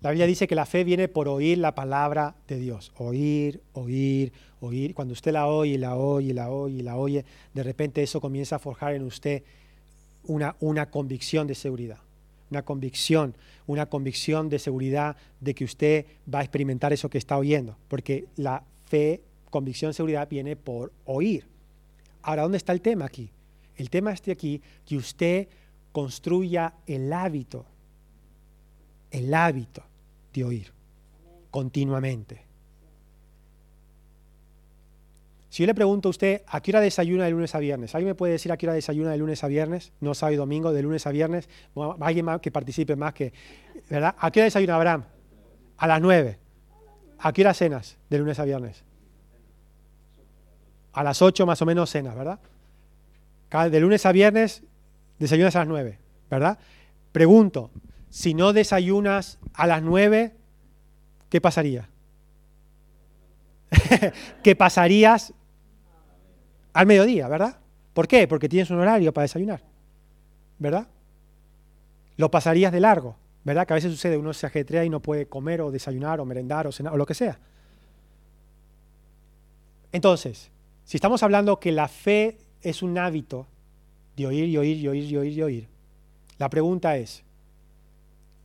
La 0.00 0.10
Biblia 0.10 0.26
dice 0.26 0.46
que 0.46 0.54
la 0.54 0.66
fe 0.66 0.84
viene 0.84 1.08
por 1.08 1.26
oír 1.26 1.58
la 1.58 1.74
palabra 1.74 2.36
de 2.46 2.56
Dios. 2.56 2.92
Oír, 2.98 3.60
oír, 3.72 4.32
oír. 4.60 4.94
Cuando 4.94 5.12
usted 5.12 5.32
la 5.32 5.48
oye, 5.48 5.76
la 5.76 5.96
oye, 5.96 6.32
la 6.32 6.50
oye, 6.50 6.82
la 6.84 6.96
oye, 6.96 7.24
de 7.52 7.62
repente 7.64 8.02
eso 8.02 8.20
comienza 8.20 8.56
a 8.56 8.58
forjar 8.60 8.94
en 8.94 9.02
usted 9.02 9.42
una, 10.22 10.54
una 10.60 10.88
convicción 10.88 11.48
de 11.48 11.56
seguridad, 11.56 11.98
una 12.48 12.64
convicción, 12.64 13.34
una 13.66 13.86
convicción 13.86 14.48
de 14.48 14.60
seguridad 14.60 15.16
de 15.40 15.54
que 15.54 15.64
usted 15.64 16.06
va 16.32 16.40
a 16.40 16.42
experimentar 16.42 16.92
eso 16.92 17.10
que 17.10 17.18
está 17.18 17.36
oyendo, 17.36 17.76
porque 17.88 18.26
la 18.36 18.62
fe, 18.86 19.22
convicción, 19.50 19.94
seguridad 19.94 20.28
viene 20.28 20.54
por 20.54 20.92
oír. 21.06 21.48
Ahora, 22.22 22.42
¿dónde 22.42 22.58
está 22.58 22.72
el 22.72 22.82
tema 22.82 23.06
aquí? 23.06 23.30
El 23.74 23.90
tema 23.90 24.12
está 24.12 24.30
aquí 24.30 24.62
que 24.86 24.96
usted 24.96 25.48
construya 25.90 26.74
el 26.86 27.12
hábito, 27.12 27.64
el 29.10 29.34
hábito 29.34 29.87
oír 30.42 30.72
continuamente. 31.50 32.46
Si 35.48 35.62
yo 35.62 35.66
le 35.66 35.74
pregunto 35.74 36.08
a 36.08 36.10
usted 36.10 36.42
a 36.46 36.60
qué 36.60 36.72
hora 36.72 36.80
desayuna 36.80 37.24
de 37.24 37.30
lunes 37.30 37.54
a 37.54 37.58
viernes, 37.58 37.94
¿alguien 37.94 38.10
me 38.10 38.14
puede 38.14 38.34
decir 38.34 38.52
a 38.52 38.56
qué 38.56 38.66
hora 38.66 38.74
desayuna 38.74 39.10
de 39.10 39.16
lunes 39.16 39.42
a 39.42 39.48
viernes? 39.48 39.92
No 40.00 40.14
sábado 40.14 40.34
y 40.34 40.36
domingo, 40.36 40.72
de 40.72 40.82
lunes 40.82 41.06
a 41.06 41.10
viernes. 41.10 41.48
Alguien 42.00 42.26
más 42.26 42.40
que 42.40 42.52
participe 42.52 42.96
más 42.96 43.14
que. 43.14 43.32
¿Verdad? 43.88 44.14
¿A 44.18 44.30
qué 44.30 44.40
hora 44.40 44.44
desayuna 44.44 44.76
Abraham? 44.76 45.04
A 45.78 45.86
las 45.86 46.00
nueve. 46.00 46.38
¿A 47.18 47.32
qué 47.32 47.42
hora 47.42 47.54
cenas 47.54 47.96
de 48.10 48.18
lunes 48.18 48.38
a 48.38 48.44
viernes? 48.44 48.84
A 50.92 51.02
las 51.02 51.22
ocho 51.22 51.46
más 51.46 51.62
o 51.62 51.66
menos 51.66 51.90
cenas, 51.90 52.14
¿verdad? 52.14 52.38
De 53.70 53.80
lunes 53.80 54.04
a 54.04 54.12
viernes 54.12 54.62
desayunas 55.18 55.56
a 55.56 55.60
las 55.60 55.68
nueve, 55.68 55.98
¿verdad? 56.30 56.58
Pregunto, 57.10 57.70
si 58.10 58.34
no 58.34 58.52
desayunas 58.52 59.38
a 59.54 59.66
las 59.66 59.82
nueve, 59.82 60.34
¿qué 61.28 61.40
pasaría? 61.40 61.88
¿Qué 64.42 64.56
pasarías 64.56 65.34
al 66.72 66.86
mediodía, 66.86 67.28
¿verdad? 67.28 67.58
¿Por 67.92 68.06
qué? 68.06 68.28
Porque 68.28 68.48
tienes 68.48 68.70
un 68.70 68.78
horario 68.78 69.12
para 69.12 69.24
desayunar, 69.24 69.62
¿verdad? 70.58 70.86
Lo 72.16 72.30
pasarías 72.30 72.72
de 72.72 72.80
largo, 72.80 73.16
¿verdad? 73.44 73.66
Que 73.66 73.72
a 73.72 73.76
veces 73.76 73.92
sucede, 73.92 74.16
uno 74.16 74.32
se 74.32 74.46
ajetrea 74.46 74.84
y 74.84 74.90
no 74.90 75.00
puede 75.00 75.26
comer 75.26 75.60
o 75.60 75.70
desayunar 75.70 76.20
o 76.20 76.24
merendar 76.24 76.66
o 76.66 76.72
cenar 76.72 76.92
o 76.94 76.96
lo 76.96 77.06
que 77.06 77.14
sea. 77.14 77.38
Entonces, 79.92 80.50
si 80.84 80.96
estamos 80.96 81.22
hablando 81.22 81.58
que 81.58 81.72
la 81.72 81.88
fe 81.88 82.38
es 82.62 82.82
un 82.82 82.96
hábito 82.98 83.46
de 84.16 84.26
oír 84.26 84.48
y 84.48 84.56
oír 84.56 84.76
y 84.76 84.88
oír 84.88 85.04
y 85.04 85.16
oír 85.16 85.32
y 85.32 85.42
oír, 85.42 85.68
la 86.38 86.48
pregunta 86.48 86.96
es, 86.96 87.24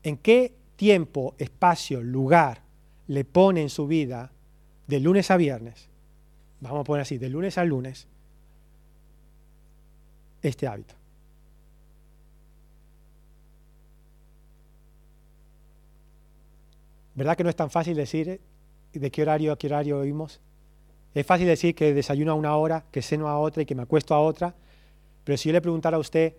¿en 0.04 0.18
qué 0.18 0.54
tiempo, 0.76 1.34
espacio, 1.38 2.02
lugar 2.02 2.62
le 3.08 3.26
pone 3.26 3.62
en 3.62 3.70
su 3.70 3.88
vida 3.88 4.32
de 4.88 5.00
lunes 5.00 5.32
a 5.32 5.38
viernes? 5.38 5.90
Vamos 6.60 6.82
a 6.82 6.84
poner 6.84 7.02
así, 7.02 7.18
de 7.18 7.30
lunes 7.30 7.58
a 7.58 7.66
lunes, 7.66 8.08
este 10.42 10.68
hábito. 10.68 10.96
¿Verdad 17.16 17.38
que 17.38 17.44
no 17.44 17.50
es 17.50 17.56
tan 17.56 17.70
fácil 17.70 17.96
decir 17.96 18.42
de 18.92 19.12
qué 19.12 19.22
horario 19.22 19.52
a 19.52 19.58
qué 19.58 19.68
horario 19.68 20.00
oímos? 20.00 20.42
Es 21.14 21.26
fácil 21.26 21.48
decir 21.48 21.76
que 21.76 21.94
desayuno 21.94 22.32
a 22.32 22.36
una 22.36 22.56
hora, 22.56 22.86
que 22.92 23.02
ceno 23.02 23.28
a 23.28 23.38
otra 23.38 23.64
y 23.64 23.66
que 23.66 23.76
me 23.76 23.84
acuesto 23.84 24.16
a 24.16 24.20
otra, 24.20 24.56
pero 25.24 25.38
si 25.38 25.50
yo 25.50 25.54
le 25.54 25.62
preguntara 25.62 25.98
a 25.98 26.00
usted, 26.00 26.34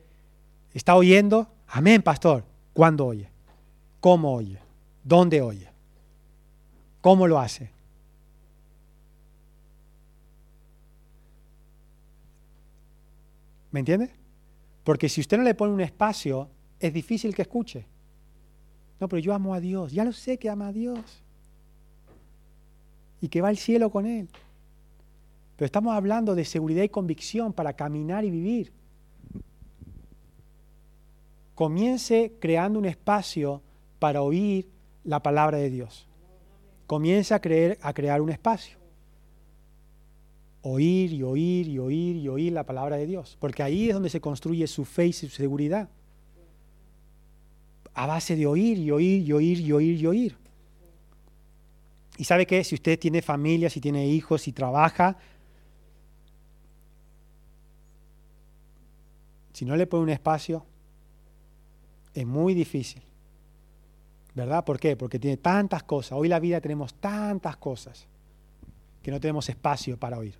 ¿está 0.73 0.97
oyendo? 0.97 1.49
Amén, 1.69 2.03
pastor. 2.03 2.45
¿Cuándo 2.73 3.07
oye? 3.07 3.34
¿Cómo 4.05 4.35
oye? 4.35 4.59
¿Dónde 5.03 5.41
oye? 5.41 5.67
¿Cómo 7.01 7.27
lo 7.27 7.39
hace? 7.39 7.71
¿Me 13.71 13.81
entiende? 13.81 14.11
Porque 14.85 15.09
si 15.09 15.23
usted 15.23 15.39
no 15.39 15.43
le 15.43 15.55
pone 15.55 15.73
un 15.73 15.81
espacio, 15.81 16.51
es 16.79 16.93
difícil 16.93 17.35
que 17.35 17.41
escuche. 17.41 17.87
No, 19.01 19.09
pero 19.09 19.21
yo 19.21 19.33
amo 19.33 19.55
a 19.55 19.61
Dios. 19.61 19.93
Ya 19.93 20.05
lo 20.05 20.13
sé 20.13 20.37
que 20.37 20.51
ama 20.51 20.69
a 20.69 20.73
Dios. 20.75 21.23
Y 23.23 23.29
que 23.29 23.41
va 23.41 23.49
al 23.49 23.57
cielo 23.57 23.89
con 23.89 24.05
Él. 24.05 24.29
Pero 25.57 25.65
estamos 25.65 25.95
hablando 25.95 26.35
de 26.35 26.45
seguridad 26.45 26.83
y 26.83 26.91
convicción 26.91 27.55
para 27.55 27.73
caminar 27.73 28.23
y 28.27 28.31
vivir. 28.31 28.71
Comience 31.55 32.35
creando 32.39 32.79
un 32.79 32.85
espacio 32.85 33.63
para 34.05 34.21
oír 34.21 34.69
la 35.03 35.23
palabra 35.23 35.57
de 35.57 35.71
Dios. 35.71 36.07
Comience 36.87 37.33
a, 37.33 37.41
creer, 37.41 37.79
a 37.81 37.95
crear 37.95 38.21
un 38.21 38.29
espacio 38.29 38.77
oír 40.61 41.15
y 41.15 41.23
oír 41.23 41.69
y 41.69 41.79
oír 41.79 42.17
y 42.17 42.29
oír 42.29 42.53
la 42.53 42.67
palabra 42.67 42.99
de 42.99 43.07
Dios, 43.07 43.39
porque 43.41 43.63
ahí 43.63 43.89
es 43.89 43.95
donde 43.95 44.11
se 44.11 44.21
construye 44.21 44.67
su 44.67 44.85
fe 44.85 45.07
y 45.07 45.15
su 45.15 45.31
seguridad. 45.31 45.89
A 47.95 48.07
base 48.07 48.37
de 48.37 48.47
oír 48.47 48.77
y 48.77 48.91
oír 48.91 49.23
y 49.23 49.33
oír 49.33 49.61
y 49.61 49.73
oír 49.73 49.99
y 49.99 50.07
oír. 50.07 50.37
Y 52.19 52.25
sabe 52.25 52.47
que 52.47 52.63
si 52.63 52.75
usted 52.75 52.99
tiene 52.99 53.23
familia, 53.23 53.71
si 53.71 53.81
tiene 53.81 54.07
hijos, 54.07 54.43
si 54.43 54.53
trabaja, 54.53 55.17
si 59.55 59.65
no 59.65 59.75
le 59.77 59.87
pone 59.87 60.03
un 60.03 60.11
espacio, 60.11 60.63
es 62.13 62.27
muy 62.27 62.53
difícil. 62.53 63.03
¿Verdad? 64.35 64.65
¿Por 64.65 64.81
qué? 64.81 64.97
Porque 64.97 65.19
tiene 65.19 65.37
tantas 65.37 65.83
cosas. 65.83 66.13
Hoy 66.13 66.29
la 66.29 66.41
vida 66.41 66.61
tenemos 66.61 66.95
tantas 66.95 67.57
cosas 67.57 68.07
que 69.03 69.11
no 69.11 69.21
tenemos 69.21 69.49
espacio 69.49 69.99
para 69.99 70.19
oír 70.19 70.39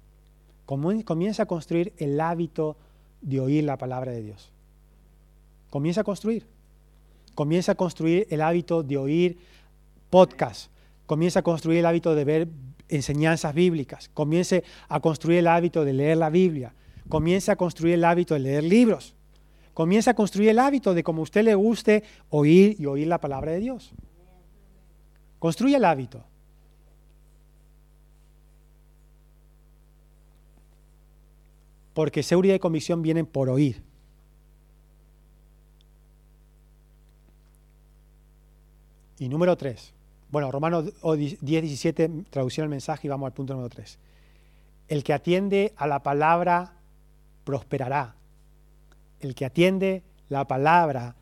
comienza 0.67 1.43
a 1.43 1.47
construir 1.47 1.93
el 1.99 2.21
hábito 2.21 2.77
de 3.21 3.41
oír 3.41 3.65
la 3.65 3.77
palabra 3.77 4.13
de 4.13 4.23
Dios. 4.23 4.51
Comienza 5.71 6.03
a 6.03 6.05
construir. 6.05 6.47
Comienza 7.35 7.73
a 7.73 7.75
construir 7.75 8.27
el 8.31 8.41
hábito 8.41 8.83
de 8.83 8.97
oír 8.97 9.39
podcast. 10.11 10.71
Comienza 11.07 11.41
a 11.41 11.43
construir 11.43 11.81
el 11.81 11.87
hábito 11.87 12.15
de 12.15 12.25
ver 12.25 12.49
enseñanzas 12.89 13.55
bíblicas. 13.55 14.09
Comienza 14.15 14.57
a 14.89 15.01
construir 15.01 15.41
el 15.41 15.49
hábito 15.49 15.85
de 15.85 15.93
leer 15.93 16.17
la 16.17 16.31
Biblia. 16.31 16.75
Comienza 17.09 17.53
a 17.53 17.57
construir 17.57 17.95
el 17.95 18.05
hábito 18.05 18.35
de 18.35 18.41
leer 18.41 18.65
libros. 18.65 19.15
Comienza 19.75 20.13
a 20.13 20.15
construir 20.15 20.49
el 20.51 20.61
hábito 20.61 20.95
de 20.95 21.03
como 21.03 21.21
a 21.21 21.25
usted 21.25 21.43
le 21.43 21.55
guste 21.57 22.05
oír 22.31 22.77
y 22.79 22.87
oír 22.87 23.09
la 23.09 23.21
palabra 23.21 23.53
de 23.53 23.59
Dios. 23.59 23.93
Construye 25.41 25.77
el 25.77 25.85
hábito. 25.85 26.25
Porque 31.93 32.23
seguridad 32.23 32.55
y 32.55 32.61
convicción 32.61 33.03
vienen 33.03 33.27
por 33.27 33.49
oír. 33.49 33.83
Y 39.19 39.29
número 39.29 39.57
tres. 39.57 39.93
Bueno, 40.31 40.51
Romanos 40.51 40.93
10, 41.03 41.41
17, 41.41 42.11
traducción 42.31 42.65
al 42.65 42.71
mensaje 42.71 43.07
y 43.07 43.11
vamos 43.11 43.27
al 43.27 43.33
punto 43.33 43.55
número 43.55 43.71
tres. 43.71 43.99
El 44.89 45.05
que 45.05 45.13
atiende 45.13 45.73
a 45.77 45.87
la 45.87 46.03
palabra 46.03 46.75
prosperará. 47.45 48.17
El 49.25 49.35
que 49.35 49.47
atiende 49.47 50.03
la 50.29 50.47
palabra 50.47 51.17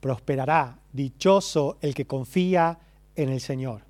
prosperará. 0.00 0.80
Dichoso 0.92 1.78
el 1.82 1.94
que 1.94 2.04
confía 2.04 2.80
en 3.14 3.28
el 3.28 3.40
Señor. 3.40 3.82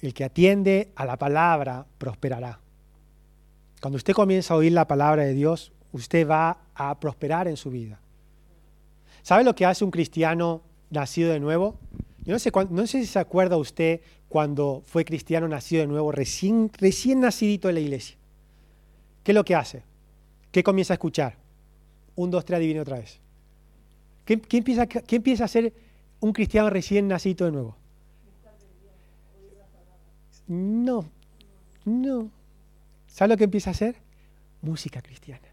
El 0.00 0.14
que 0.14 0.22
atiende 0.22 0.92
a 0.94 1.04
la 1.04 1.16
palabra 1.16 1.84
prosperará. 1.98 2.60
Cuando 3.80 3.96
usted 3.96 4.14
comienza 4.14 4.54
a 4.54 4.58
oír 4.58 4.70
la 4.70 4.86
palabra 4.86 5.24
de 5.24 5.34
Dios, 5.34 5.72
usted 5.90 6.28
va 6.28 6.58
a 6.76 7.00
prosperar 7.00 7.48
en 7.48 7.56
su 7.56 7.70
vida. 7.70 8.00
¿Sabe 9.22 9.42
lo 9.42 9.56
que 9.56 9.66
hace 9.66 9.84
un 9.84 9.90
cristiano 9.90 10.62
nacido 10.90 11.32
de 11.32 11.40
nuevo? 11.40 11.76
No 12.24 12.38
sé, 12.38 12.52
no 12.70 12.86
sé 12.86 13.00
si 13.00 13.06
se 13.06 13.18
acuerda 13.18 13.56
usted 13.56 14.00
cuando 14.28 14.84
fue 14.86 15.04
cristiano 15.04 15.48
nacido 15.48 15.80
de 15.80 15.88
nuevo, 15.88 16.12
recién, 16.12 16.70
recién 16.78 17.18
nacidito 17.18 17.66
de 17.66 17.74
la 17.74 17.80
iglesia. 17.80 18.16
¿Qué 19.24 19.32
es 19.32 19.34
lo 19.34 19.44
que 19.44 19.56
hace? 19.56 19.82
¿Qué 20.52 20.62
comienza 20.62 20.92
a 20.92 20.96
escuchar? 20.96 21.49
Un, 22.20 22.30
dos, 22.30 22.44
tres, 22.44 22.58
adivine 22.58 22.80
otra 22.80 22.98
vez. 22.98 23.18
¿Qué, 24.26 24.34
empieza, 24.58 24.86
¿Qué 24.86 25.16
empieza 25.16 25.44
a 25.44 25.48
ser 25.48 25.72
un 26.20 26.34
cristiano 26.34 26.68
recién 26.68 27.08
nacido 27.08 27.46
de 27.46 27.52
nuevo? 27.52 27.76
No, 30.46 31.08
no. 31.86 32.30
¿Sabe 33.06 33.30
lo 33.30 33.36
que 33.38 33.44
empieza 33.44 33.70
a 33.70 33.72
hacer? 33.72 33.96
Música 34.60 35.00
cristiana. 35.00 35.48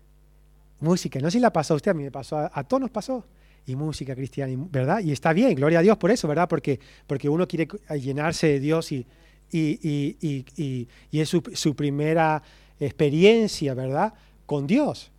Música. 0.81 1.21
No 1.21 1.31
sé 1.31 1.37
si 1.37 1.39
la 1.39 1.53
pasó 1.53 1.73
a 1.73 1.77
usted, 1.77 1.91
a 1.91 1.93
mí 1.93 2.03
me 2.03 2.11
pasó, 2.11 2.37
a, 2.37 2.63
todos 2.65 2.81
nos 2.81 2.91
pasó. 2.91 3.23
Y 3.65 3.77
música 3.77 4.13
cristiana, 4.13 4.53
¿verdad? 4.69 4.99
Y 4.99 5.13
está 5.13 5.31
bien, 5.31 5.55
gloria 5.55 5.79
a 5.79 5.81
Dios 5.83 5.97
por 5.97 6.11
eso, 6.11 6.27
¿verdad? 6.27 6.49
Porque, 6.49 6.81
porque 7.07 7.29
uno 7.29 7.47
quiere 7.47 7.69
llenarse 7.97 8.47
de 8.47 8.59
Dios 8.59 8.91
y, 8.91 9.07
y, 9.53 10.87
es 11.13 11.29
su, 11.29 11.41
su 11.53 11.75
primera 11.77 12.43
experiencia, 12.77 13.73
¿verdad? 13.73 14.13
Con 14.45 14.67
Dios. 14.67 15.13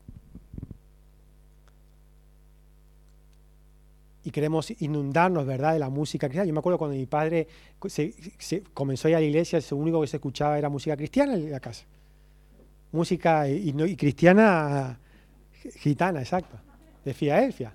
Y 4.29 4.31
queremos 4.31 4.71
inundarnos, 4.83 5.47
¿verdad?, 5.47 5.73
de 5.73 5.79
la 5.79 5.89
música 5.89 6.29
cristiana. 6.29 6.47
Yo 6.47 6.53
me 6.53 6.59
acuerdo 6.59 6.77
cuando 6.77 6.95
mi 6.95 7.07
padre 7.07 7.49
se, 7.87 8.63
comenzó 8.75 9.09
a 9.09 9.13
ir 9.13 9.17
a 9.17 9.21
la 9.21 9.25
iglesia, 9.25 9.59
lo 9.71 9.77
único 9.79 10.03
que 10.03 10.07
se 10.07 10.19
escuchaba 10.19 10.59
era 10.59 10.69
música 10.69 10.95
cristiana 10.99 11.33
en 11.33 11.51
la 11.51 11.61
casa. 11.61 11.87
Música 12.93 13.49
y, 13.49 13.71
y 13.75 13.97
cristiana 13.97 14.99
gitana, 15.77 16.21
exacto, 16.21 16.59
de 17.07 17.15
Filadelfia. 17.15 17.73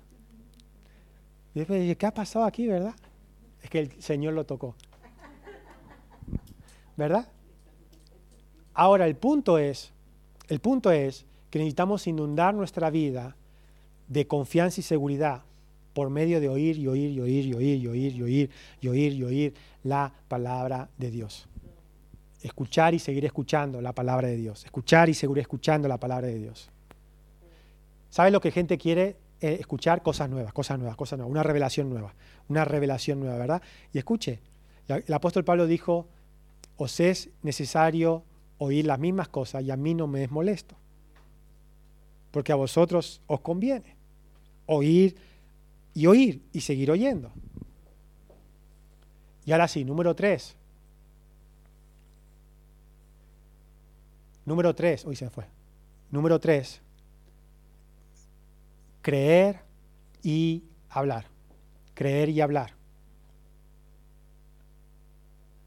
Y 1.56 1.58
después 1.58 1.80
dije, 1.80 1.96
¿qué 1.96 2.06
ha 2.06 2.14
pasado 2.14 2.44
aquí, 2.44 2.68
verdad? 2.68 2.94
Es 3.60 3.68
que 3.68 3.80
el 3.80 4.00
Señor 4.00 4.34
lo 4.34 4.46
tocó. 4.46 4.76
¿Verdad? 6.96 7.26
Ahora, 8.74 9.08
el 9.08 9.16
punto 9.16 9.58
es, 9.58 9.92
el 10.46 10.60
punto 10.60 10.92
es 10.92 11.26
que 11.50 11.58
necesitamos 11.58 12.06
inundar 12.06 12.54
nuestra 12.54 12.90
vida 12.90 13.34
de 14.06 14.28
confianza 14.28 14.78
y 14.78 14.84
seguridad 14.84 15.42
por 15.94 16.10
medio 16.10 16.40
de 16.40 16.48
oír 16.48 16.76
y 16.76 16.88
oír 16.88 17.10
y 17.12 17.20
oír 17.20 17.46
y 17.46 17.54
oír 17.54 17.76
y 17.76 17.86
oír 17.86 18.14
y 18.14 18.22
oír 18.22 18.50
y 18.80 18.88
oír 18.88 19.12
y 19.12 19.22
oír 19.22 19.54
la 19.84 20.12
palabra 20.28 20.90
de 20.98 21.10
Dios. 21.10 21.48
Escuchar 22.42 22.92
y 22.92 22.98
seguir 22.98 23.24
escuchando 23.24 23.80
la 23.80 23.94
palabra 23.94 24.28
de 24.28 24.36
Dios. 24.36 24.64
Escuchar 24.64 25.08
y 25.08 25.14
seguir 25.14 25.38
escuchando 25.38 25.88
la 25.88 25.98
palabra 25.98 26.26
de 26.26 26.34
Dios. 26.34 26.68
¿Sabe 28.10 28.30
lo 28.30 28.40
que 28.40 28.50
gente 28.50 28.76
quiere? 28.76 29.16
Eh, 29.40 29.56
escuchar 29.60 30.02
cosas 30.02 30.28
nuevas, 30.28 30.52
cosas 30.52 30.78
nuevas, 30.78 30.96
cosas 30.96 31.18
nuevas, 31.18 31.30
una 31.30 31.42
revelación 31.42 31.88
nueva, 31.88 32.14
una 32.48 32.64
revelación 32.64 33.20
nueva, 33.20 33.38
¿verdad? 33.38 33.62
Y 33.92 33.98
escuche, 33.98 34.40
el 34.88 35.14
apóstol 35.14 35.44
Pablo 35.44 35.66
dijo, 35.66 36.06
os 36.76 37.00
es 37.00 37.30
necesario 37.42 38.24
oír 38.58 38.86
las 38.86 38.98
mismas 38.98 39.28
cosas 39.28 39.62
y 39.62 39.70
a 39.70 39.76
mí 39.76 39.94
no 39.94 40.06
me 40.06 40.24
es 40.24 40.30
molesto, 40.30 40.76
porque 42.30 42.52
a 42.52 42.56
vosotros 42.56 43.20
os 43.26 43.40
conviene 43.40 43.96
oír 44.66 45.16
y 45.94 46.06
oír 46.06 46.42
y 46.52 46.60
seguir 46.60 46.90
oyendo. 46.90 47.32
Y 49.46 49.52
ahora 49.52 49.68
sí, 49.68 49.84
número 49.84 50.14
tres. 50.14 50.56
Número 54.44 54.74
tres, 54.74 55.04
hoy 55.06 55.16
se 55.16 55.30
fue. 55.30 55.46
Número 56.10 56.38
tres, 56.38 56.80
creer 59.00 59.60
y 60.22 60.64
hablar. 60.90 61.26
Creer 61.94 62.28
y 62.28 62.40
hablar. 62.40 62.74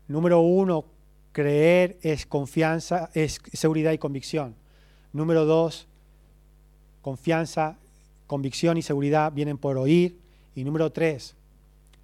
Número 0.07 0.41
uno, 0.41 0.85
creer 1.31 1.97
es 2.01 2.25
confianza, 2.25 3.09
es 3.13 3.41
seguridad 3.53 3.91
y 3.91 3.97
convicción. 3.97 4.55
Número 5.11 5.45
dos, 5.45 5.87
confianza 7.01 7.77
convicción 8.27 8.77
y 8.77 8.81
seguridad 8.81 9.31
vienen 9.31 9.57
por 9.57 9.77
oír. 9.77 10.19
Y 10.53 10.63
número 10.63 10.91
tres, 10.91 11.35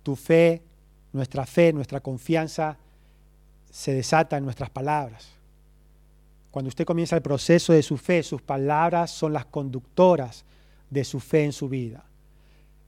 tu 0.02 0.16
fe, 0.16 0.62
nuestra 1.12 1.46
fe, 1.46 1.74
nuestra 1.74 2.00
confianza 2.00 2.78
se 3.70 3.94
desata 3.94 4.38
en 4.38 4.46
nuestras 4.46 4.70
palabras. 4.70 5.30
Cuando 6.52 6.70
usted 6.70 6.86
comienza 6.86 7.16
el 7.16 7.22
proceso 7.24 7.74
de 7.74 7.82
su 7.82 7.98
fe, 7.98 8.22
sus 8.22 8.42
palabras 8.42 9.10
son 9.12 9.34
las 9.34 9.46
conductoras 9.46 10.46
de 10.90 11.04
su 11.04 11.20
fe 11.20 11.46
en 11.46 11.52
su 11.52 11.68
vida. 11.68 12.06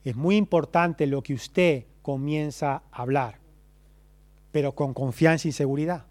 Es 0.03 0.15
muy 0.15 0.35
importante 0.35 1.07
lo 1.07 1.23
que 1.23 1.33
usted 1.33 1.85
comienza 2.03 2.83
a 2.91 3.01
hablar, 3.01 3.39
pero 4.51 4.75
con 4.75 4.93
confianza 4.93 5.47
y 5.47 5.51
seguridad. 5.51 6.05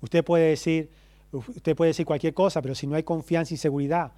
Usted 0.00 0.24
puede 0.24 0.48
decir, 0.48 0.90
usted 1.30 1.76
puede 1.76 1.90
decir 1.90 2.04
cualquier 2.04 2.34
cosa, 2.34 2.60
pero 2.60 2.74
si 2.74 2.88
no 2.88 2.96
hay 2.96 3.04
confianza 3.04 3.54
y 3.54 3.56
seguridad, 3.56 4.12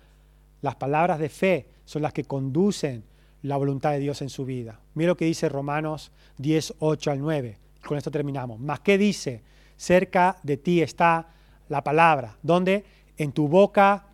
las 0.63 0.77
palabras 0.77 1.19
de 1.19 1.29
fe 1.29 1.67
son 1.85 2.03
las 2.03 2.13
que 2.13 2.25
conducen 2.25 3.05
la 3.43 3.57
voluntad 3.57 3.93
de 3.93 3.99
Dios 3.99 4.21
en 4.23 4.29
su 4.29 4.45
vida. 4.45 4.81
Mira 4.95 5.09
lo 5.09 5.17
que 5.17 5.25
dice 5.25 5.49
Romanos 5.49 6.13
10, 6.39 6.75
8 6.79 7.11
al 7.11 7.21
9. 7.21 7.59
Con 7.85 7.97
esto 7.97 8.11
terminamos. 8.11 8.61
Mas, 8.61 8.81
¿qué 8.81 8.99
dice? 8.99 9.43
Cerca 9.77 10.37
de 10.43 10.59
ti 10.59 10.83
está 10.83 11.29
la 11.69 11.83
palabra. 11.83 12.37
¿Dónde? 12.43 12.85
En 13.17 13.33
tu 13.33 13.49
boca 13.49 14.05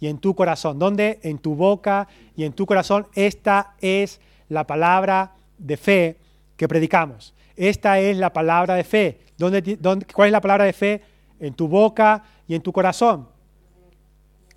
y 0.00 0.08
en 0.08 0.18
tu 0.18 0.34
corazón. 0.34 0.78
¿Dónde? 0.78 1.20
En 1.22 1.38
tu 1.38 1.54
boca 1.54 2.08
y 2.36 2.44
en 2.44 2.52
tu 2.52 2.66
corazón. 2.66 3.06
Esta 3.14 3.74
es 3.80 4.20
la 4.48 4.66
palabra 4.66 5.34
de 5.56 5.76
fe 5.76 6.18
que 6.56 6.66
predicamos. 6.66 7.32
Esta 7.56 8.00
es 8.00 8.16
la 8.16 8.32
palabra 8.32 8.74
de 8.74 8.82
fe. 8.82 9.20
¿Dónde, 9.38 9.78
dónde, 9.80 10.06
cuál 10.12 10.28
es 10.28 10.32
la 10.32 10.40
palabra 10.40 10.64
de 10.64 10.72
fe? 10.72 11.02
En 11.38 11.54
tu 11.54 11.68
boca 11.68 12.24
y 12.48 12.56
en 12.56 12.62
tu 12.62 12.72
corazón 12.72 13.33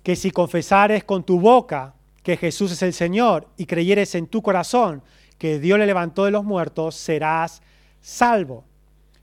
que 0.02 0.16
si 0.16 0.30
confesares 0.30 1.04
con 1.04 1.24
tu 1.24 1.40
boca 1.40 1.94
que 2.22 2.36
Jesús 2.36 2.72
es 2.72 2.82
el 2.82 2.92
Señor 2.92 3.48
y 3.56 3.66
creyeres 3.66 4.14
en 4.14 4.26
tu 4.26 4.42
corazón 4.42 5.02
que 5.38 5.58
Dios 5.58 5.78
le 5.78 5.86
levantó 5.86 6.24
de 6.24 6.30
los 6.30 6.44
muertos, 6.44 6.94
serás 6.94 7.62
salvo. 8.00 8.64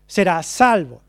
Serás 0.07 0.45
salvo. 0.45 1.01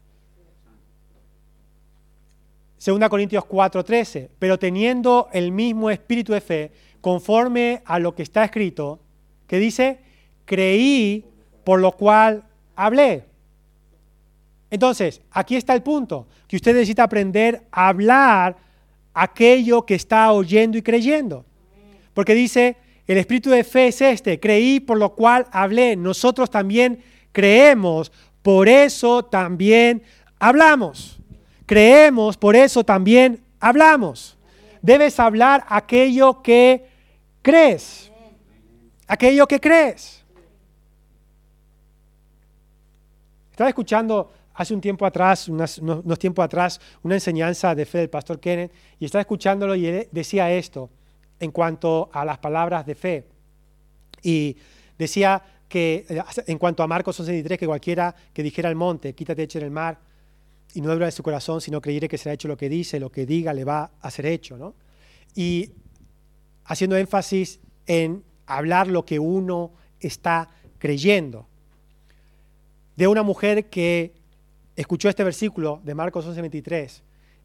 Segunda 2.76 3.09
Corintios 3.09 3.44
4:13, 3.44 4.31
pero 4.38 4.59
teniendo 4.59 5.29
el 5.33 5.52
mismo 5.52 5.90
espíritu 5.90 6.33
de 6.33 6.40
fe, 6.40 6.72
conforme 7.00 7.83
a 7.85 7.98
lo 7.98 8.14
que 8.14 8.22
está 8.22 8.44
escrito, 8.44 9.00
que 9.46 9.59
dice, 9.59 10.00
creí 10.44 11.24
por 11.64 11.81
lo 11.81 11.92
cual 11.92 12.44
hablé. 12.74 13.24
Entonces, 14.70 15.22
aquí 15.31 15.57
está 15.57 15.74
el 15.74 15.83
punto, 15.83 16.26
que 16.46 16.57
usted 16.57 16.74
necesita 16.74 17.05
aprender 17.05 17.66
a 17.70 17.88
hablar 17.88 18.57
aquello 19.16 19.87
que 19.87 19.94
está 19.94 20.31
oyendo 20.31 20.76
y 20.76 20.83
creyendo. 20.83 21.46
Porque 22.12 22.35
dice, 22.35 22.76
el 23.07 23.16
espíritu 23.16 23.48
de 23.48 23.64
fe 23.64 23.88
es 23.88 24.02
este, 24.02 24.38
creí 24.38 24.79
por 24.79 24.98
lo 24.98 25.14
cual 25.14 25.46
hablé, 25.52 25.96
nosotros 25.96 26.50
también 26.50 27.02
creemos, 27.33 28.12
por 28.42 28.68
eso 28.68 29.24
también 29.24 30.02
hablamos. 30.38 31.18
Creemos, 31.64 32.37
por 32.37 32.57
eso 32.57 32.85
también 32.85 33.42
hablamos. 33.59 34.37
Debes 34.83 35.18
hablar 35.18 35.64
aquello 35.68 36.42
que 36.42 36.87
crees. 37.40 38.12
Aquello 39.09 39.48
que 39.48 39.59
crees. 39.59 40.22
Estaba 43.50 43.70
escuchando 43.70 44.31
hace 44.57 44.75
un 44.75 44.81
tiempo 44.81 45.05
atrás, 45.05 45.49
unos, 45.49 45.79
unos 45.79 46.19
tiempos 46.19 46.45
atrás, 46.45 46.81
una 47.03 47.14
enseñanza 47.14 47.75
de 47.75 47.85
fe 47.85 47.99
del 47.99 48.11
pastor 48.11 48.40
Kenneth 48.40 48.73
y 48.99 49.05
estaba 49.05 49.21
escuchándolo 49.21 49.75
y 49.75 49.87
él 49.87 50.09
decía 50.11 50.51
esto 50.51 50.90
en 51.38 51.51
cuanto 51.51 52.09
a 52.12 52.25
las 52.25 52.38
palabras 52.38 52.87
de 52.87 52.95
fe. 52.95 53.27
Y 54.23 54.57
decía 54.99 55.42
que 55.69 56.07
eh, 56.09 56.23
en 56.47 56.59
cuanto 56.59 56.83
a 56.83 56.87
Marcos 56.87 57.21
11.23, 57.21 57.59
que 57.59 57.66
cualquiera 57.66 58.14
que 58.33 58.42
dijera 58.42 58.71
al 58.71 58.77
monte, 58.77 59.14
quítate 59.14 59.42
eche 59.42 59.59
en 59.59 59.66
el 59.66 59.71
mar, 59.71 59.99
y 60.75 60.81
no 60.81 60.90
habla 60.90 61.07
de 61.07 61.12
su 61.12 61.23
corazón, 61.23 61.61
sino 61.61 61.81
creyere 61.81 62.09
que 62.09 62.19
será 62.19 62.35
hecho 62.35 62.49
lo 62.49 62.57
que 62.57 62.69
dice, 62.69 63.01
lo 63.01 63.11
que 63.11 63.25
diga 63.25 63.55
le 63.55 63.64
va 63.64 63.92
a 64.01 64.11
ser 64.11 64.27
hecho. 64.27 64.59
¿no? 64.59 64.75
Y 65.35 65.71
haciendo 66.64 66.97
énfasis 66.97 67.61
en 67.87 68.25
hablar 68.47 68.88
lo 68.88 69.05
que 69.05 69.19
uno 69.19 69.73
está 70.01 70.51
creyendo. 70.79 71.47
de 72.97 73.07
una 73.07 73.23
mujer 73.23 73.66
que 73.66 74.14
escuchó 74.77 75.09
este 75.09 75.25
versículo 75.25 75.81
de 75.83 75.95
Marcos 75.95 76.27
11:23 76.27 77.03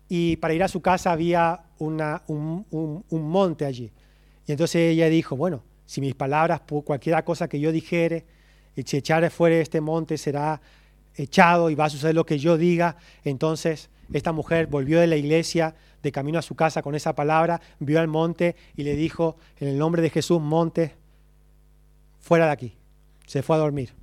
y 0.10 0.36
para 0.36 0.54
ir 0.54 0.62
a 0.62 0.68
su 0.68 0.82
casa 0.82 1.12
había 1.12 1.64
un, 1.80 2.66
monte 3.10 3.66
allí. 3.66 3.92
Y 4.46 4.52
entonces 4.52 4.92
ella 4.92 5.08
dijo, 5.08 5.38
bueno, 5.38 5.64
si 5.86 6.02
mis 6.02 6.16
palabras, 6.16 6.62
cualquier 6.84 7.24
cosa 7.24 7.48
que 7.48 7.60
yo 7.60 7.72
dijere, 7.72 8.26
si 8.86 8.98
echare 8.98 9.30
fuera 9.30 9.56
este 9.56 9.80
monte 9.80 10.18
será 10.18 10.62
echado 11.16 11.70
y 11.70 11.76
va 11.76 11.86
a 11.86 11.90
suceder 11.90 12.14
lo 12.14 12.26
que 12.26 12.38
yo 12.38 12.58
diga. 12.58 12.98
Entonces 13.24 13.90
esta 14.12 14.34
mujer 14.34 14.68
volvió 14.68 15.00
de 15.00 15.08
la 15.08 15.16
iglesia 15.16 15.76
de 16.04 16.12
camino 16.12 16.40
a 16.40 16.42
su 16.42 16.56
casa 16.56 16.82
con 16.82 16.96
esa 16.96 17.16
palabra, 17.16 17.62
vio 17.80 18.00
al 18.00 18.08
monte 18.08 18.58
y 18.76 18.84
le 18.84 18.96
dijo, 18.96 19.38
en 19.60 19.70
el 19.70 19.78
nombre 19.78 20.02
de 20.02 20.10
Jesús, 20.10 20.42
monte, 20.42 20.96
fuera 22.20 22.48
de 22.48 22.52
aquí. 22.52 22.76
Se 23.26 23.44
fue 23.44 23.56
a 23.56 23.60
dormir. 23.60 23.94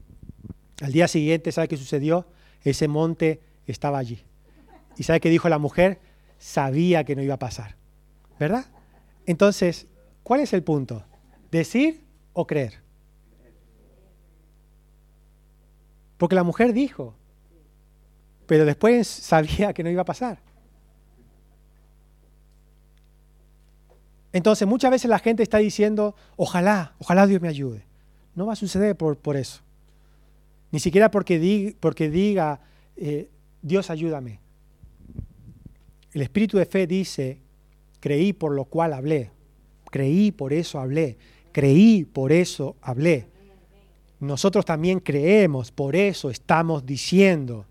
Al 0.81 0.93
día 0.93 1.07
siguiente, 1.09 1.53
¿sabe 1.53 1.69
qué 1.69 1.77
sucedió? 1.77 2.27
Ese 2.65 2.89
monte 2.89 3.41
estaba 3.67 3.99
allí. 3.99 4.23
¿Y 4.97 5.05
sabe 5.05 5.21
qué 5.21 5.31
dijo 5.31 5.49
la 5.49 5.59
mujer? 5.59 6.01
Sabía 6.39 7.05
que 7.05 7.15
no 7.17 7.23
iba 7.23 7.35
a 7.35 7.39
pasar. 7.39 7.77
¿Verdad? 8.39 8.67
Entonces, 9.27 9.87
¿cuál 10.23 10.41
es 10.41 10.53
el 10.53 10.63
punto? 10.63 11.05
¿Decir 11.51 12.05
o 12.33 12.47
creer? 12.47 12.75
Porque 16.17 16.35
la 16.35 16.43
mujer 16.43 16.73
dijo, 16.73 17.15
pero 18.47 18.65
después 18.65 19.07
sabía 19.07 19.73
que 19.73 19.83
no 19.83 19.91
iba 19.91 20.03
a 20.03 20.07
pasar. 20.07 20.41
Entonces, 24.33 24.69
muchas 24.69 24.91
veces 24.91 25.09
la 25.09 25.19
gente 25.19 25.43
está 25.43 25.59
diciendo, 25.59 26.15
ojalá, 26.37 26.95
ojalá 26.99 27.27
Dios 27.27 27.41
me 27.41 27.49
ayude. 27.49 27.85
No 28.35 28.47
va 28.47 28.53
a 28.53 28.57
suceder 28.57 28.97
por, 28.97 29.17
por 29.17 29.37
eso. 29.37 29.63
Ni 30.71 30.81
siquiera 30.81 31.11
porque 31.11 31.39
diga, 31.39 31.73
porque 31.81 32.11
diga 32.11 32.61
eh, 32.97 33.31
Dios 33.63 33.91
ayúdame. 33.91 34.41
El 36.13 36.23
espíritu 36.23 36.59
de 36.59 36.67
fe 36.67 36.87
dice, 36.87 37.39
creí 38.01 38.33
por 38.33 38.53
lo 38.53 38.65
cual 38.65 38.93
hablé. 38.93 39.31
Creí, 39.91 40.33
por 40.33 40.53
eso 40.53 40.81
hablé. 40.81 41.17
Creí, 41.53 42.05
por 42.05 42.33
eso 42.33 42.77
hablé. 42.83 43.27
Nosotros 44.21 44.65
también 44.65 45.01
creemos, 45.01 45.71
por 45.71 45.95
eso 45.95 46.31
estamos 46.31 46.85
diciendo 46.85 47.67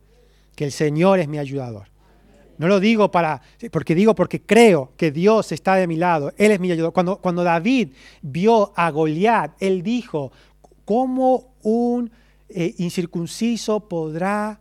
que 0.55 0.65
el 0.65 0.71
Señor 0.71 1.19
es 1.19 1.27
mi 1.27 1.38
ayudador. 1.38 1.88
No 2.57 2.67
lo 2.67 2.79
digo 2.79 3.12
para, 3.12 3.41
porque 3.71 3.93
digo 3.93 4.15
porque 4.15 4.41
creo 4.41 4.91
que 4.97 5.12
Dios 5.12 5.51
está 5.51 5.75
de 5.75 5.86
mi 5.86 5.95
lado, 5.95 6.33
Él 6.38 6.51
es 6.51 6.60
mi 6.60 6.71
ayudador. 6.71 6.93
Cuando, 6.93 7.17
cuando 7.17 7.43
David 7.43 7.89
vio 8.21 8.73
a 8.75 8.89
Goliat, 8.89 9.62
él 9.62 9.83
dijo, 9.83 10.31
¿cómo 10.86 11.53
un 11.62 12.10
eh, 12.49 12.75
incircunciso 12.77 13.88
podrá 13.88 14.60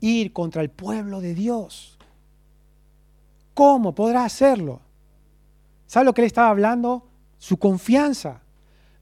ir 0.00 0.32
contra 0.32 0.62
el 0.62 0.70
pueblo 0.70 1.20
de 1.20 1.34
Dios? 1.34 1.98
¿Cómo 3.54 3.94
podrá 3.94 4.24
hacerlo? 4.24 4.80
¿Sabe 5.86 6.06
lo 6.06 6.14
que 6.14 6.22
él 6.22 6.26
estaba 6.26 6.48
hablando? 6.48 7.08
Su 7.38 7.58
confianza. 7.58 8.42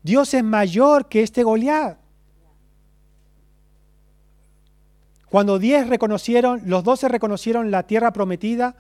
Dios 0.03 0.33
es 0.35 0.43
mayor 0.43 1.09
que 1.09 1.23
este 1.23 1.43
Goliat. 1.43 1.99
Cuando 5.29 5.59
diez 5.59 5.87
reconocieron, 5.87 6.63
los 6.65 6.85
doce 6.85 7.09
reconocieron 7.09 7.71
la 7.71 7.83
tierra 7.83 8.13
prometida, 8.13 8.77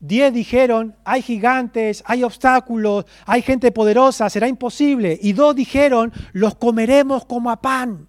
diez 0.00 0.34
dijeron, 0.34 0.96
hay 1.04 1.22
gigantes, 1.22 2.02
hay 2.06 2.24
obstáculos, 2.24 3.06
hay 3.24 3.42
gente 3.42 3.70
poderosa, 3.70 4.28
será 4.28 4.48
imposible. 4.48 5.18
Y 5.22 5.32
dos 5.32 5.54
dijeron, 5.54 6.12
los 6.32 6.56
comeremos 6.56 7.24
como 7.24 7.50
a 7.50 7.60
pan, 7.62 8.08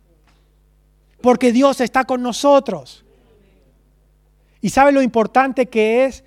porque 1.23 1.51
Dios 1.51 1.81
está 1.81 2.03
con 2.03 2.21
nosotros. 2.21 3.03
¿Y 4.62 4.69
sabe 4.69 4.91
lo 4.91 5.01
importante 5.01 5.65
que 5.65 6.05
es 6.05 6.23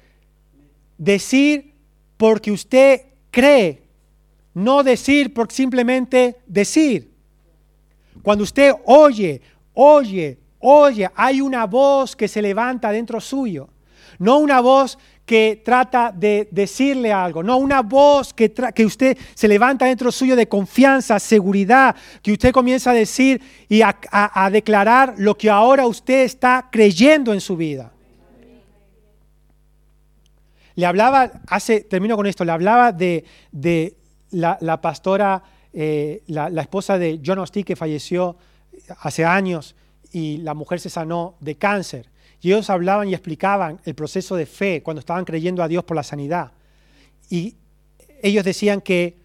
decir 0.98 1.74
porque 2.16 2.50
usted 2.50 3.02
cree, 3.30 3.84
no 4.54 4.82
decir 4.82 5.32
por 5.32 5.52
simplemente 5.52 6.36
decir? 6.48 7.12
Cuando 8.22 8.42
usted 8.42 8.72
oye, 8.84 9.40
oye, 9.72 10.38
Oye, 10.68 11.08
hay 11.14 11.40
una 11.40 11.64
voz 11.64 12.16
que 12.16 12.26
se 12.26 12.42
levanta 12.42 12.90
dentro 12.90 13.20
suyo. 13.20 13.68
No 14.18 14.38
una 14.38 14.60
voz 14.60 14.98
que 15.26 15.60
trata 15.64 16.12
de 16.12 16.48
decirle 16.52 17.12
algo, 17.12 17.42
no 17.42 17.56
una 17.56 17.82
voz 17.82 18.32
que, 18.32 18.52
que 18.52 18.86
usted 18.86 19.18
se 19.34 19.48
levanta 19.48 19.84
dentro 19.84 20.12
suyo 20.12 20.36
de 20.36 20.48
confianza, 20.48 21.18
seguridad, 21.18 21.96
que 22.22 22.32
usted 22.32 22.52
comienza 22.52 22.92
a 22.92 22.94
decir 22.94 23.42
y 23.68 23.82
a, 23.82 23.96
declarar 24.52 25.14
lo 25.18 25.36
que 25.36 25.50
ahora 25.50 25.86
usted 25.86 26.22
está 26.22 26.68
creyendo 26.70 27.34
en 27.34 27.40
su 27.40 27.56
vida. 27.56 27.92
Le 30.76 30.86
hablaba, 30.86 31.32
hace, 31.48 31.80
termino 31.80 32.14
con 32.16 32.26
esto, 32.26 32.44
le 32.44 32.52
hablaba 32.52 32.92
de, 32.92 33.24
la, 34.30 34.80
pastora, 34.80 35.42
eh, 35.72 36.22
la, 36.28 36.48
la, 36.50 36.62
esposa 36.62 36.98
de 36.98 37.20
John 37.24 37.40
Osteen 37.40 37.64
que 37.64 37.74
falleció 37.74 38.36
hace 39.00 39.24
años 39.24 39.74
y 40.12 40.36
la 40.38 40.54
mujer 40.54 40.78
se 40.78 40.88
sanó 40.88 41.34
de 41.40 41.56
cáncer. 41.56 42.10
Ellos 42.46 42.70
hablaban 42.70 43.08
y 43.08 43.12
explicaban 43.12 43.80
el 43.84 43.96
proceso 43.96 44.36
de 44.36 44.46
fe 44.46 44.80
cuando 44.80 45.00
estaban 45.00 45.24
creyendo 45.24 45.64
a 45.64 45.68
Dios 45.68 45.82
por 45.82 45.96
la 45.96 46.04
sanidad. 46.04 46.52
Y 47.28 47.56
ellos 48.22 48.44
decían 48.44 48.80
que 48.80 49.16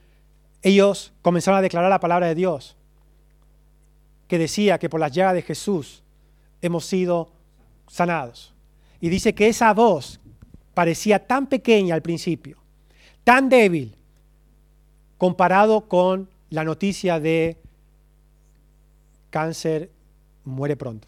ellos 0.63 1.13
comenzaron 1.21 1.59
a 1.59 1.61
declarar 1.61 1.91
la 1.91 1.99
palabra 1.99 2.25
de 2.25 2.33
Dios, 2.33 2.75
que 4.27 4.39
decía 4.39 4.79
que 4.79 4.89
por 4.89 4.99
las 4.99 5.11
llagas 5.11 5.35
de 5.35 5.43
Jesús 5.43 6.01
hemos 6.63 6.85
sido 6.85 7.31
sanados. 7.87 8.55
Y 8.99 9.09
dice 9.09 9.35
que 9.35 9.49
esa 9.49 9.71
voz 9.75 10.19
parecía 10.73 11.23
tan 11.23 11.45
pequeña 11.45 11.93
al 11.93 12.01
principio, 12.01 12.57
tan 13.23 13.49
débil, 13.49 13.95
comparado 15.19 15.87
con 15.87 16.27
la 16.49 16.63
noticia 16.63 17.19
de 17.19 17.57
cáncer 19.29 19.91
muere 20.43 20.75
pronto. 20.75 21.07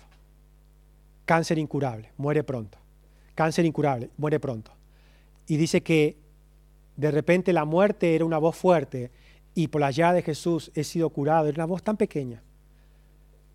Cáncer 1.26 1.58
incurable, 1.58 2.12
muere 2.18 2.44
pronto. 2.44 2.78
Cáncer 3.36 3.66
incurable, 3.66 4.10
muere 4.18 4.40
pronto. 4.40 4.72
Y 5.48 5.58
dice 5.58 5.82
que 5.82 6.18
de 6.96 7.12
repente 7.12 7.54
la 7.54 7.66
muerte 7.66 8.16
era 8.16 8.26
una 8.26 8.38
voz 8.38 8.56
fuerte 8.56 9.12
y 9.56 9.68
por 9.68 9.82
la 9.82 9.92
llave 9.92 10.18
de 10.18 10.22
Jesús 10.24 10.72
he 10.76 10.84
sido 10.84 11.10
curado. 11.10 11.48
Era 11.48 11.64
una 11.64 11.72
voz 11.72 11.84
tan 11.84 11.98
pequeña. 11.98 12.42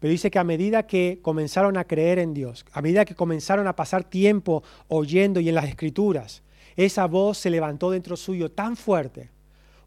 Pero 0.00 0.11
dice 0.12 0.31
que 0.31 0.38
a 0.38 0.44
medida 0.44 0.87
que 0.87 1.18
comenzaron 1.22 1.76
a 1.76 1.85
creer 1.85 2.18
en 2.18 2.33
Dios, 2.33 2.64
a 2.72 2.83
medida 2.83 3.04
que 3.04 3.14
comenzaron 3.14 3.66
a 3.66 3.74
pasar 3.74 4.04
tiempo 4.04 4.62
oyendo 4.87 5.40
y 5.40 5.48
en 5.48 5.57
las 5.57 5.66
escrituras, 5.66 6.42
esa 6.76 7.07
voz 7.07 7.38
se 7.38 7.50
levantó 7.50 7.90
dentro 7.90 8.16
suyo 8.16 8.52
tan 8.52 8.76
fuerte, 8.76 9.31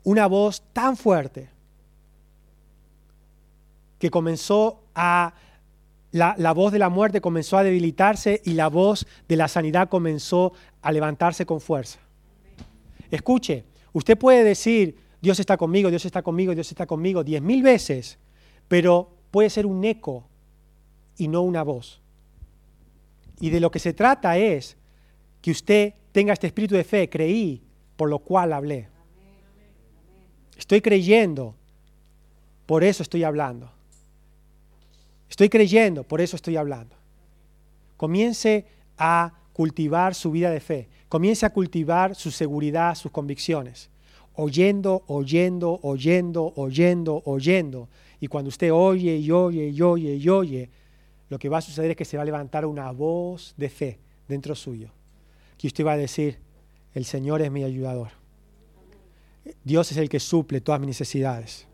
una 0.04 0.28
voz 0.28 0.64
tan 0.74 0.98
fuerte, 0.98 1.50
que 3.98 4.10
comenzó 4.10 4.84
a 4.94 5.34
la, 6.12 6.54
voz 6.54 6.72
de 6.72 6.80
la 6.80 6.90
muerte 6.90 7.22
comenzó 7.22 7.58
a 7.58 7.64
debilitarse 7.64 8.42
y 8.44 8.54
la 8.54 8.68
voz 8.68 9.08
de 9.28 9.36
la 9.38 9.48
sanidad 9.48 9.90
comenzó 9.90 10.54
a 10.82 10.92
levantarse 10.92 11.46
con 11.46 11.62
fuerza. 11.62 12.00
Escuche, 13.10 13.66
usted 13.94 14.18
puede 14.18 14.44
decir, 14.44 14.98
Dios 15.22 15.40
está 15.40 15.58
conmigo, 15.58 15.90
Dios 15.90 16.06
está 16.06 16.22
conmigo, 16.22 16.54
Dios 16.54 16.70
está 16.70 16.86
conmigo, 16.86 17.24
diez 17.24 17.42
mil 17.42 17.64
veces, 17.64 18.18
pero 18.68 19.14
puede 19.32 19.50
ser 19.50 19.66
un 19.66 19.84
eco 19.86 20.28
y 21.18 21.28
no 21.28 21.42
una 21.42 21.64
voz. 21.64 22.02
Y 23.40 23.50
de 23.50 23.60
lo 23.60 23.72
que 23.72 23.80
se 23.80 23.94
trata 23.94 24.38
es 24.38 24.78
que 25.42 25.52
usted 25.52 25.94
tenga 26.12 26.34
este 26.34 26.48
espíritu 26.48 26.76
de 26.76 26.84
fe, 26.84 27.10
creí, 27.10 27.64
por 27.96 28.10
lo 28.10 28.20
cual 28.20 28.54
hablé. 28.54 28.90
Estoy 30.58 30.82
creyendo, 30.82 31.56
por 32.66 32.84
eso 32.84 33.02
estoy 33.02 33.24
hablando. 33.24 33.72
Estoy 35.32 35.48
creyendo, 35.48 36.04
por 36.04 36.20
eso 36.20 36.36
estoy 36.36 36.58
hablando. 36.58 36.94
Comience 37.96 38.66
a 38.98 39.34
cultivar 39.54 40.14
su 40.14 40.30
vida 40.30 40.52
de 40.52 40.60
fe. 40.60 40.90
Comience 41.08 41.46
a 41.46 41.54
cultivar 41.54 42.16
su 42.16 42.32
seguridad, 42.32 42.96
sus 42.96 43.14
convicciones. 43.14 43.90
Oyendo, 44.36 45.04
oyendo, 45.08 45.80
oyendo, 45.84 46.52
oyendo, 46.58 47.22
oyendo. 47.24 47.88
Y 48.20 48.28
cuando 48.28 48.50
usted 48.50 48.74
oye 48.74 49.16
y 49.16 49.32
oye 49.32 49.70
y 49.70 49.82
oye 49.82 50.16
y 50.16 50.28
oye, 50.28 50.70
lo 51.30 51.40
que 51.40 51.48
va 51.48 51.60
a 51.60 51.62
suceder 51.62 51.92
es 51.92 51.98
que 51.98 52.04
se 52.04 52.18
va 52.18 52.24
a 52.24 52.26
levantar 52.26 52.66
una 52.66 52.92
voz 52.92 53.54
de 53.56 53.70
fe 53.70 54.00
dentro 54.28 54.54
suyo. 54.54 54.90
Que 55.58 55.68
usted 55.68 55.86
va 55.86 55.94
a 55.94 55.98
decir, 55.98 56.40
el 56.94 57.06
Señor 57.06 57.42
es 57.42 57.50
mi 57.50 57.64
ayudador. 57.64 58.10
Dios 59.64 59.90
es 59.94 59.98
el 59.98 60.10
que 60.10 60.20
suple 60.20 60.60
todas 60.60 60.82
mis 60.82 60.90
necesidades. 60.90 61.68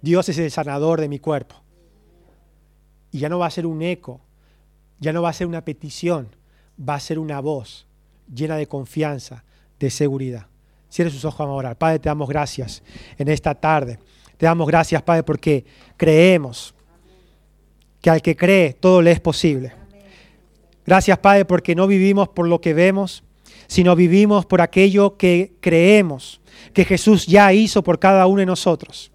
Dios 0.00 0.30
es 0.30 0.38
el 0.38 0.50
sanador 0.50 0.98
de 0.98 1.10
mi 1.10 1.18
cuerpo. 1.18 1.67
Y 3.10 3.18
ya 3.18 3.28
no 3.28 3.38
va 3.38 3.46
a 3.46 3.50
ser 3.50 3.66
un 3.66 3.82
eco, 3.82 4.20
ya 5.00 5.12
no 5.12 5.22
va 5.22 5.30
a 5.30 5.32
ser 5.32 5.46
una 5.46 5.64
petición, 5.64 6.28
va 6.78 6.94
a 6.94 7.00
ser 7.00 7.18
una 7.18 7.40
voz 7.40 7.86
llena 8.32 8.56
de 8.56 8.66
confianza, 8.66 9.44
de 9.78 9.90
seguridad. 9.90 10.46
Cierre 10.90 11.10
sus 11.10 11.24
ojos, 11.24 11.40
a 11.40 11.50
orar. 11.50 11.76
Padre, 11.76 11.98
te 11.98 12.08
damos 12.08 12.28
gracias 12.28 12.82
en 13.18 13.28
esta 13.28 13.54
tarde. 13.54 13.98
Te 14.36 14.46
damos 14.46 14.66
gracias, 14.66 15.02
Padre, 15.02 15.22
porque 15.22 15.64
creemos. 15.96 16.74
que 18.00 18.10
al 18.10 18.22
que 18.22 18.36
cree 18.36 18.74
todo 18.74 19.02
le 19.02 19.10
es 19.10 19.20
posible. 19.20 19.72
Gracias, 20.86 21.18
Padre, 21.18 21.44
porque 21.44 21.74
no 21.74 21.86
vivimos 21.86 22.28
por 22.28 22.48
lo 22.48 22.60
que 22.60 22.72
vemos, 22.72 23.24
sino 23.66 23.94
vivimos 23.96 24.46
por 24.46 24.60
aquello 24.60 25.16
que 25.16 25.52
creemos 25.60 26.40
que 26.72 26.84
Jesús 26.84 27.26
ya 27.26 27.52
hizo 27.52 27.82
por 27.82 27.98
cada 27.98 28.26
uno 28.26 28.40
de 28.40 28.46
nosotros. 28.46 29.10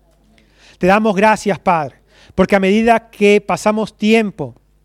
Te 0.77 0.87
damos 0.87 1.15
gracias, 1.15 1.57
Padre, 1.59 1.95
porque 2.35 2.55
a 2.55 2.59
medida 2.59 3.09
que 3.09 3.41
pasamos 3.41 3.95
tiempo 3.95 4.55